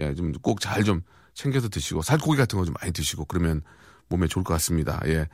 [0.00, 1.02] 예 좀 꼭잘좀
[1.34, 3.62] 챙겨서 드시고 살코기 같은 거 좀 많이 드시고 그러면
[4.14, 5.00] 몸에 좋을 것 같습니다.
[5.06, 5.28] 예.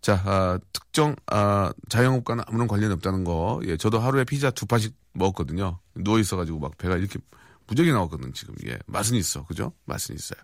[0.00, 3.60] 자, 아, 특정, 아, 자영업과는 아무런 관련이 없다는 거.
[3.64, 5.78] 예, 저도 하루에 피자 두 판씩 먹었거든요.
[5.94, 7.18] 누워있어가지고 막 배가 이렇게
[7.66, 8.54] 무적이 나왔거든, 지금.
[8.66, 8.78] 예.
[8.86, 9.44] 맛은 있어.
[9.46, 9.72] 그죠?
[9.86, 10.40] 맛은 있어요.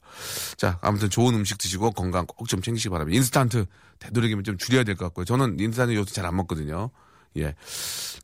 [0.57, 3.17] 자, 아무튼 좋은 음식 드시고 건강 꼭 좀 챙기시기 바랍니다.
[3.17, 3.67] 인스턴트
[3.99, 5.25] 되도록이면 좀 줄여야 될 것 같고요.
[5.25, 6.91] 저는 인스턴트 요새 잘 안 먹거든요.
[7.37, 7.55] 예.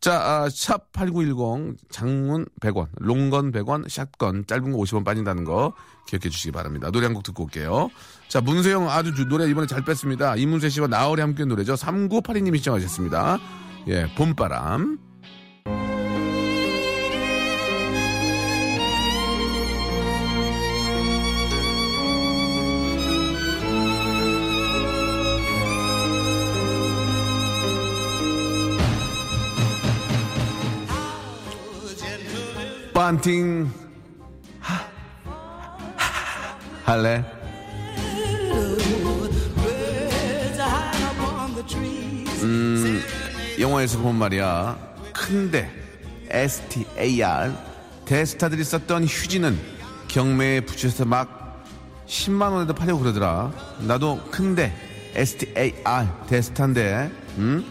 [0.00, 5.72] 자, 아, 샵8910 장문 100원, long gun 100원, shotgun 짧은 거 50원 빠진다는 거
[6.08, 6.90] 기억해 주시기 바랍니다.
[6.90, 7.90] 노래 한 곡 듣고 올게요.
[8.28, 10.36] 자, 문세영 아주 주- 노래 이번에 잘 뺐습니다.
[10.36, 11.74] 이문세 씨와 나얼이 함께 노래죠.
[11.74, 13.38] 3982님이 신청하셨습니다.
[13.88, 14.98] 예, 봄바람.
[33.04, 33.70] 반팅
[34.60, 34.74] 하-
[35.26, 37.22] 하- 할래?
[42.42, 43.02] 음,
[43.60, 44.78] 영화에서 보면 말이야
[45.12, 45.70] 큰데
[46.30, 47.52] STAR
[48.06, 49.58] 대스타들이 썼던 휴지는
[50.08, 51.62] 경매에 붙여서 막
[52.06, 53.52] 10만 원에도 팔려고 그러더라.
[53.80, 54.74] 나도 큰데
[55.14, 57.64] STAR 대스타인데, 응?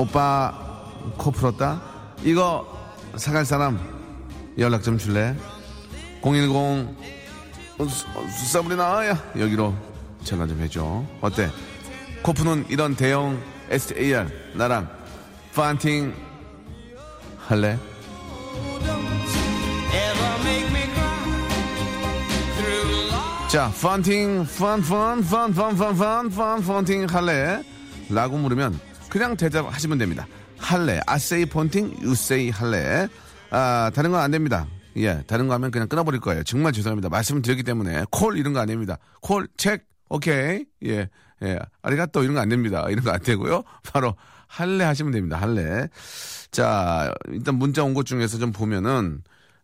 [0.00, 0.54] 오빠
[1.18, 1.82] 코 풀었다?
[2.22, 2.66] 이거
[3.16, 3.78] 사갈 사람
[4.58, 5.36] 연락 좀 줄래?
[6.22, 6.50] 010
[7.78, 9.74] 어, 수- 어, 수사물이 나야 여기로
[10.24, 11.50] 전화 좀 해줘 어때?
[12.22, 13.38] 코 푸는 이런 대형
[13.70, 14.88] SAR 나랑
[15.54, 16.14] 판팅
[17.38, 17.78] 할래?
[23.48, 27.62] 자, 펀팅, 펀, 펀, 펀, 펀, 펀, 펀, 펀, 펀팅 할래?
[28.08, 28.78] 라고 물으면
[29.10, 30.26] 그냥 대답하시면 됩니다.
[30.58, 31.00] 할래.
[31.50, 33.08] 펀팅, you say 할래.
[33.50, 34.66] 아, 다른 건 안 됩니다.
[34.96, 36.42] 예, 다른 거 하면 그냥 끊어버릴 거예요.
[36.44, 37.08] 정말 죄송합니다.
[37.08, 38.04] 말씀을 드렸기 때문에.
[38.10, 38.98] 콜 이런 거안 됩니다.
[39.20, 40.64] 콜, 책, 오케이.
[40.84, 41.08] 예,
[41.42, 41.58] 예.
[41.82, 42.84] 아리가또 이런 거 안 됩니다.
[42.88, 43.62] 이런 거 안 되고요.
[43.92, 44.14] 바로
[44.46, 45.36] 할래 하시면 됩니다.
[45.40, 45.88] 할래.
[46.50, 49.22] 자, 일단 문자 온 것 중에서 좀 보면은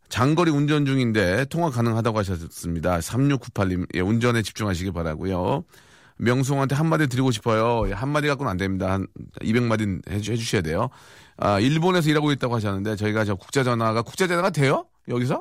[0.08, 2.98] 장거리 운전 중인데 통화 가능하다고 하셨습니다.
[2.98, 5.64] 3698님, 예, 운전에 집중하시기 바라고요
[6.18, 7.88] 명수형한테 한마디 드리고 싶어요.
[7.88, 8.92] 예, 한마디 갖고는 안 됩니다.
[8.92, 9.06] 한
[9.40, 10.88] 200마디 해주, 해주셔야 돼요.
[11.36, 14.86] 아, 일본에서 일하고 있다고 하셨는데 저희가 저 국제전화가, 국제전화가 돼요?
[15.08, 15.40] 여기서?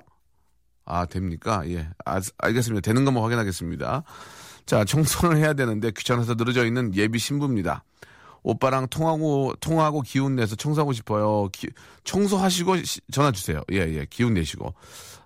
[0.85, 1.63] 아, 됩니까?
[1.67, 1.87] 예.
[2.05, 2.81] 아, 알겠습니다.
[2.81, 4.03] 되는 것만 확인하겠습니다.
[4.65, 7.83] 자, 청소를 해야 되는데 귀찮아서 늘어져 있는 예비 신부입니다.
[8.43, 11.49] 오빠랑 통하고, 통하고 기운 내서 청소하고 싶어요.
[11.51, 11.69] 기-
[12.03, 13.61] 청소하시고 시- 전화 주세요.
[13.71, 14.05] 예, 예.
[14.09, 14.73] 기운 내시고.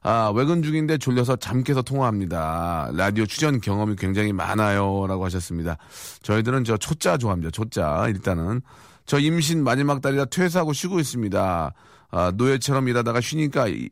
[0.01, 2.91] 아, 외근 중인데 졸려서 잠 깨서 통화합니다.
[2.93, 5.05] 라디오 출연 경험이 굉장히 많아요.
[5.07, 5.77] 라고 하셨습니다.
[6.23, 7.51] 저희들은 저 초짜 좋아합니다.
[7.51, 8.05] 초짜.
[8.07, 8.61] 일단은.
[9.05, 11.73] 저 임신 마지막 달이라 퇴사하고 쉬고 있습니다.
[12.11, 13.89] 아, 노예처럼 일하다가 쉬니까 이-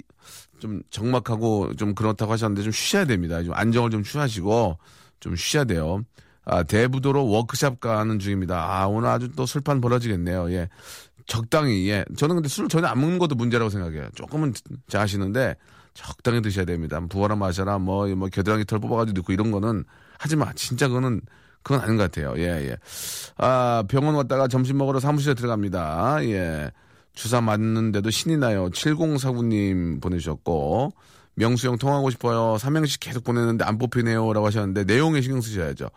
[0.59, 3.43] 좀 적막하고 좀 그렇다고 하셨는데 좀 쉬셔야 됩니다.
[3.43, 4.77] 좀 안정을 좀 취하시고
[5.19, 6.01] 좀 쉬셔야 돼요.
[6.45, 8.55] 아, 대부도로 워크샵 가는 중입니다.
[8.57, 10.49] 아, 오늘 아주 또 술판 벌어지겠네요.
[10.53, 10.69] 예.
[11.27, 12.05] 적당히, 예.
[12.17, 14.09] 저는 근데 술을 전혀 안 먹는 것도 문제라고 생각해요.
[14.15, 14.53] 조금은
[14.87, 15.55] 자시는데
[15.93, 16.99] 적당히 드셔야 됩니다.
[17.09, 19.83] 부어라 마셔라, 뭐, 뭐, 겨드랑이 털 뽑아가지고 넣고 이런 거는
[20.17, 20.53] 하지 마.
[20.53, 21.21] 진짜 그거는,
[21.63, 22.33] 그건 아닌 것 같아요.
[22.37, 22.77] 예, 예.
[23.37, 26.23] 아, 병원 왔다가 점심 먹으러 사무실에 들어갑니다.
[26.25, 26.71] 예.
[27.13, 28.69] 주사 맞는데도 신이 나요.
[28.69, 30.93] 7049님 보내주셨고,
[31.35, 32.57] 명수형 통하고 싶어요.
[32.57, 34.31] 삼행시 계속 보내는데 안 뽑히네요.
[34.31, 35.89] 라고 하셨는데, 내용에 신경 쓰셔야죠.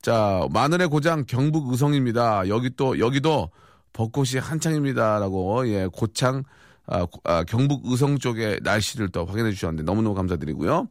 [0.00, 2.48] 자, 마늘의 고장 경북 의성입니다.
[2.48, 3.50] 여기 또, 여기도
[3.92, 5.18] 벚꽃이 한창입니다.
[5.18, 6.44] 라고, 예, 고창,
[6.86, 10.88] 아, 고- 아, 경북 의성 쪽의 날씨를 또 확인해 주셨는데 너무너무 감사드리고요.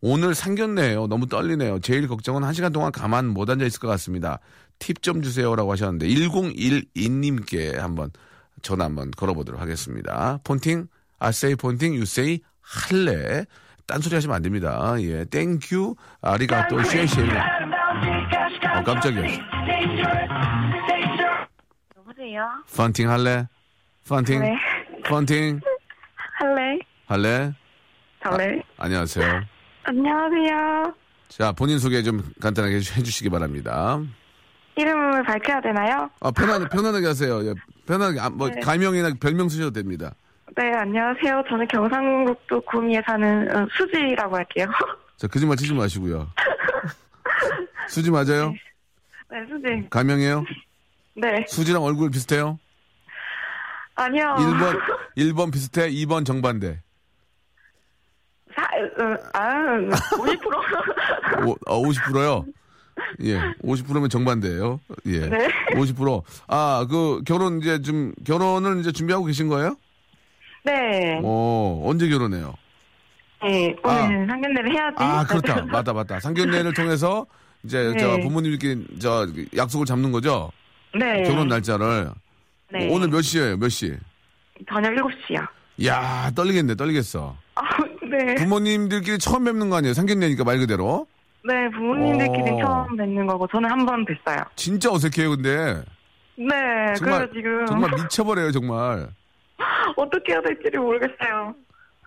[0.00, 1.06] 오늘 상견례예요.
[1.06, 1.78] 너무 떨리네요.
[1.80, 4.38] 제일 걱정은 한 시간 동안 가만 못 앉아 있을 것 같습니다.
[4.78, 8.10] 팁 좀 주세요라고 하셨는데 1012님께 한번
[8.62, 10.38] 전화 한번 걸어보도록 하겠습니다.
[10.44, 10.88] 폰팅,
[11.20, 13.44] I say 폰팅, you say 할래.
[13.86, 14.94] 딴소리 하시면 안 됩니다.
[15.00, 17.22] 예, thank you, ありがとう, 谢谢.
[17.22, 19.22] 어, 깜짝이야.
[22.22, 22.48] 여보세요?
[22.76, 23.46] 폰팅 할래?
[24.08, 24.40] 폰팅?
[24.40, 24.56] 네.
[25.08, 25.60] 펀팅?
[26.38, 26.78] 할래?
[27.06, 27.52] 할래?
[28.20, 28.62] 할래?
[28.78, 29.42] 안녕하세요.
[29.84, 30.94] 안녕하세요.
[31.28, 34.00] 자, 본인 소개 좀 간단하게 해주- 해주시기 바랍니다.
[34.76, 36.08] 이름을 밝혀야 되나요?
[36.20, 37.44] 아, 편안, 편안하게 하세요.
[37.44, 37.54] 예,
[37.86, 38.60] 편하게, 아, 뭐, 네.
[38.60, 40.14] 가명이나 별명 쓰셔도 됩니다.
[40.56, 41.42] 네, 안녕하세요.
[41.48, 44.66] 저는 경상북도 구미에 사는 어, 수지라고 할게요.
[45.16, 46.28] 자, 거짓말 치지 마시고요.
[47.88, 48.54] 수지 맞아요?
[49.30, 49.88] 네, 수지.
[49.90, 50.44] 가명이에요?
[51.14, 51.44] 네.
[51.48, 52.58] 수지랑 얼굴 비슷해요?
[53.94, 54.34] 아니요.
[54.38, 54.80] 1번,
[55.16, 56.80] 1번 비슷해, 2번 정반대.
[58.54, 61.46] 사, 어, 아, 50%?
[61.46, 62.44] 오, 어, 50%요?
[63.22, 65.28] 예, 50%면 정반대예요 예.
[65.28, 65.48] 네.
[65.74, 66.22] 50%.
[66.48, 69.76] 아, 그, 결혼 이제 좀, 결혼을 이제 준비하고 계신 거예요?
[70.64, 71.20] 네.
[71.22, 72.54] 어, 언제 결혼해요?
[73.42, 74.96] 네, 오늘 상견례를 해야지.
[74.98, 75.62] 아, 그렇다.
[75.66, 76.20] 맞다, 맞다.
[76.20, 77.26] 상견례를 통해서
[77.64, 77.98] 이제 네.
[77.98, 80.52] 저 부모님께 저 약속을 잡는 거죠?
[80.98, 81.22] 네.
[81.24, 82.10] 결혼 날짜를.
[82.72, 82.88] 네.
[82.90, 83.56] 오늘 몇 시에요?
[83.56, 83.94] 몇 시?
[84.68, 85.46] 저녁 7시요.
[85.86, 87.36] 야 떨리겠네, 떨리겠어.
[87.54, 87.62] 아,
[88.08, 88.34] 네.
[88.36, 89.94] 부모님들끼리 처음 뵙는 거 아니에요?
[89.94, 91.06] 상견례니까 말 그대로.
[91.44, 92.60] 네, 부모님들끼리 오.
[92.60, 94.44] 처음 뵙는 거고, 저는 한 번 뵀어요.
[94.54, 95.82] 진짜 어색해요, 근데.
[96.36, 97.66] 네, 정말, 그래서 지금.
[97.66, 99.08] 정말 미쳐버려요, 정말.
[99.96, 101.54] 어떻게 해야 될지를 모르겠어요.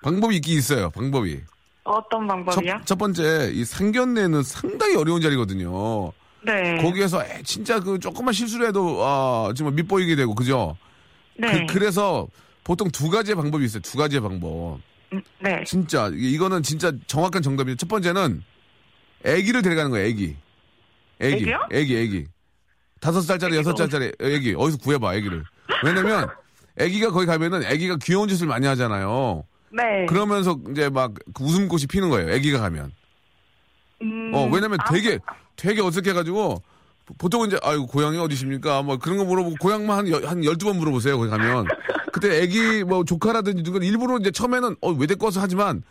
[0.04, 1.42] 방법이 있긴 있어요, 방법이.
[1.84, 2.72] 어떤 방법이요?
[2.80, 6.12] 첫, 첫 번째, 이 상견례는 상당히 어려운 자리거든요.
[6.46, 6.78] 네.
[6.78, 10.78] 거기에서 에, 진짜 그 조금만 실수를 해도, 아, 정말 밉보이게 되고, 그죠?
[11.38, 11.66] 네.
[11.66, 12.28] 그, 래서
[12.64, 13.82] 보통 두 가지의 방법이 있어요.
[13.82, 14.80] 두 가지의 방법.
[15.14, 15.64] 음, 네.
[15.66, 17.76] 진짜 이- 이거는 진짜 정확한 정답이에요.
[17.78, 18.44] 첫 번째는
[19.26, 20.08] 아기를 데려가는 거예요.
[20.08, 20.36] 아기.
[21.22, 21.54] 아기.
[21.74, 22.26] 아기, 아기.
[23.00, 24.54] 다섯 살짜리, 여섯 살짜리 아기.
[24.58, 25.44] 어디서 구해봐, 아기를.
[25.84, 26.28] 왜냐면
[26.80, 29.44] 아기가 거기 가면은 아기가 귀여운 짓을 많이 하잖아요.
[29.72, 30.06] 네.
[30.08, 32.34] 그러면서 이제 막그 웃음꽃이 피는 거예요.
[32.34, 32.92] 아기가 가면.
[34.06, 35.20] 음, 어, 왜냐면 아, 되게
[35.56, 36.62] 되게 어색해가지고
[37.18, 38.82] 보통은 이제 아이고 고향이 어디십니까?
[38.82, 41.18] 뭐 그런 거 물어보고 고향만 한, 여- 한 12번 물어보세요.
[41.18, 41.66] 거기 가면.
[42.12, 45.84] 그때 애기 뭐 조카라든지 누가 일부러 이제 처음에는 어, 왜 데리고 와서 하지만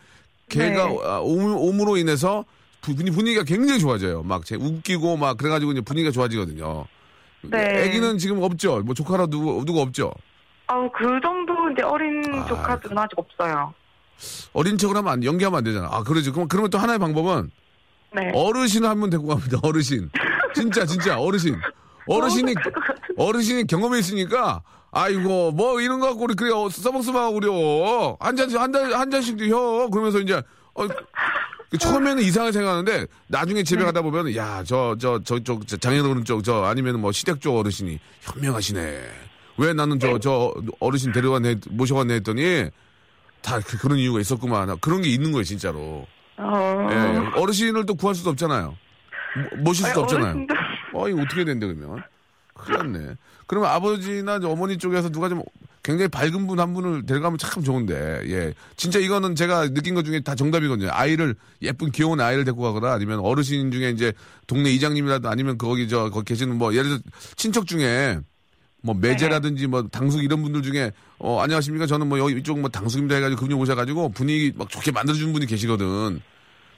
[0.49, 0.99] 걔가 네.
[1.03, 2.45] 아, 옴, 옴으로 인해서
[2.81, 4.23] 부- 분위- 분위기가 굉장히 좋아져요.
[4.23, 6.85] 막 제 웃기고 막 그래가지고 이제 분위기가 좋아지거든요.
[7.43, 7.83] 네.
[7.85, 8.79] 애기는 지금 없죠.
[8.81, 10.11] 뭐 조카라 누구 누구 없죠.
[10.67, 13.73] 아, 그 정도 이제 어린 아, 조카들은 아직 없어요.
[14.53, 15.89] 어린 척을 하면 안, 연기하면 안 되잖아.
[15.91, 16.31] 아 그러지.
[16.31, 17.51] 그럼 그러면 또 하나의 방법은
[18.15, 18.31] 네.
[18.33, 19.59] 어르신을 한분 데리고 갑니다.
[19.61, 20.09] 어르신.
[20.53, 21.57] 진짜 진짜 어르신.
[22.07, 22.53] 어르신이.
[23.17, 24.61] 어르신이 경험이 있으니까
[24.91, 29.89] 아이고 뭐 이런 거 갖고 우리 그래 써먹써먹하고 그려 한 잔씩 한잔 한 잔씩도 혀
[29.89, 30.41] 그러면서 이제
[30.73, 30.87] 어,
[31.69, 36.99] 그 처음에는 이상하게 생각하는데 나중에 집에 가다 보면 야 저 저 저쪽 장애인 쪽저 아니면
[37.01, 39.01] 뭐 시댁 쪽 어르신이 현명하시네
[39.57, 42.69] 왜 나는 저저 어르신 데려왔네 모셔왔네 했더니
[43.41, 46.05] 다 그, 그런 이유가 있었구만 그런 게 있는 거예요 진짜로
[46.37, 46.87] 어.
[46.91, 47.39] 예, 예.
[47.39, 48.75] 어르신을 또 구할 수도 없잖아요
[49.55, 50.55] 모- 모실 수도 아니, 없잖아요 어르신들-
[50.93, 52.01] 어, 이거 어떻게 된대, 그러면?
[52.53, 53.15] 큰일 났네.
[53.47, 55.43] 그러면 아버지나 어머니 쪽에서 누가 좀
[55.83, 58.53] 굉장히 밝은 분 한 분을 데려가면 참 좋은데, 예.
[58.77, 60.87] 진짜 이거는 제가 느낀 것 중에 다 정답이거든요.
[60.91, 64.13] 아이를, 예쁜 귀여운 아이를 데리고 가거나 아니면 어르신 중에 이제
[64.47, 66.99] 동네 이장님이라도 아니면 거기 저, 거기 계시는 뭐, 예를 들어
[67.35, 68.19] 친척 중에
[68.85, 73.15] 뭐 매제라든지 뭐 당숙 이런 분들 중에 어 안녕하십니까 저는 뭐 여기 이쪽 뭐 당숙입니다
[73.15, 76.21] 해가지고 그분 오셔가지고 분위기 막 좋게 만들어주는 분이 계시거든.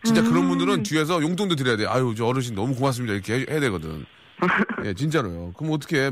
[0.05, 1.85] 진짜 그런 분들은 뒤에서 용돈도 드려야 돼.
[1.85, 4.05] 아유 저 어르신 너무 고맙습니다 이렇게 해, 해야 되거든.
[4.85, 5.51] 예 진짜로요.
[5.57, 6.09] 그럼 어떻게?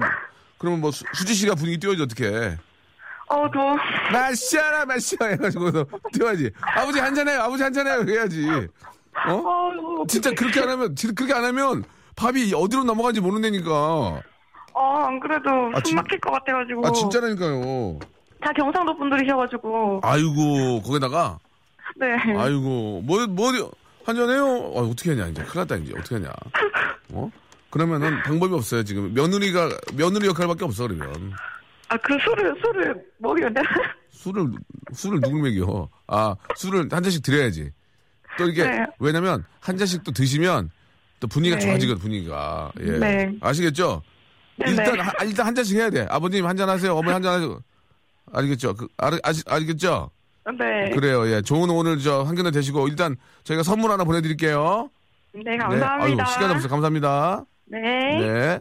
[0.58, 2.58] 그러면 뭐 수, 수지 씨가 분위기 띄워야지 어떻게?
[3.30, 3.76] 어, 저,
[4.12, 6.52] 마시아라 마시아 해가지고서 띄워야지.
[6.62, 7.40] 아버지 한잔해요.
[7.42, 8.46] 아버지 한잔해요 해야지.
[9.30, 9.34] 어?
[9.34, 11.86] 어, 진짜 그렇게 안 하면 진- 그렇게 안 하면
[12.18, 14.22] 밥이 어디로 넘어가는지 모른다니까.
[14.76, 16.86] 어, 안 그래도 아, 숨 진- 막힐 것 같아가지고.
[16.86, 18.00] 아 진짜라니까요.
[18.42, 20.02] 다 경상도 분들이셔가지고.
[20.04, 21.40] 아이고 거기다가
[21.96, 22.08] 네.
[22.38, 23.72] 아이고 뭐뭐
[24.06, 24.44] 한잔해요.
[24.76, 26.30] 아, 어떻게 하냐 이제 큰일 났다 이제 어떻게 하냐.
[27.14, 27.32] 어?
[27.70, 31.34] 그러면은 방법이 없어요 지금 며느리가 며느리 역할밖에 없어 그러면
[31.90, 33.68] 아, 그 술을, 술을 먹이면 되나?
[34.12, 34.48] 술을
[34.94, 35.88] 술을 누굴 먹여?
[36.08, 37.72] 아 술을 한 잔씩 드려야지.
[38.38, 38.86] 또 이게 네.
[39.00, 40.70] 왜냐면 한 잔씩 또 드시면
[41.22, 41.66] 또 분위기가 네.
[41.66, 42.72] 좋아지거든 분위기가.
[42.82, 42.92] 예.
[43.00, 43.32] 네.
[43.40, 44.02] 아시겠죠?
[44.58, 45.02] 네, 일단 네.
[45.02, 46.06] 하- 일단 한 잔씩 해야 돼.
[46.10, 46.94] 아버님 한 잔 하세요.
[46.96, 47.60] 어머니 한 잔 하세요.
[48.32, 48.74] 알겠죠?
[48.76, 50.10] 그, 알, 아시, 알겠죠?
[50.60, 50.92] 네.
[50.92, 51.28] 그래요.
[51.30, 51.42] 예.
[51.42, 54.90] 좋은 오늘 저 한견에 되시고 일단 저희가 선물 하나 보내드릴게요.
[55.34, 55.98] 네, 감사합니다.
[55.98, 56.04] 네.
[56.04, 56.68] 아유, 시간 없어.
[56.68, 57.46] 감사합니다.
[57.66, 57.80] 네.
[57.82, 58.60] 네.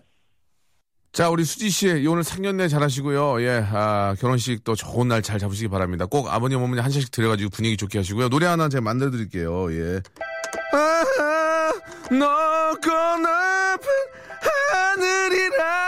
[1.12, 3.40] 자, 우리 수지 씨, 오늘 상견례 잘 하시고요.
[3.42, 6.06] 예, 아, 결혼식 또 좋은 날 잘 잡으시기 바랍니다.
[6.06, 8.28] 꼭 아버님, 어머니 한 잔씩 드려가지고 분위기 좋게 하시고요.
[8.30, 9.70] 노래 하나 제가 만들어 드릴게요.
[9.72, 10.00] 예.
[10.72, 11.72] 아,
[12.10, 13.88] 높고 높은
[14.72, 15.83] 하늘이라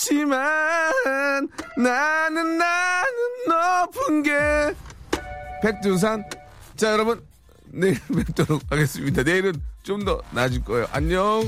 [0.00, 3.12] 많지만 나는 나는
[3.46, 4.74] 높은 게
[5.62, 6.24] 백두산.
[6.76, 7.22] 자, 여러분.
[7.72, 9.22] 내일 뵙도록 하겠습니다.
[9.22, 10.88] 내일은 좀더 나아질 거예요.
[10.90, 11.42] 안녕.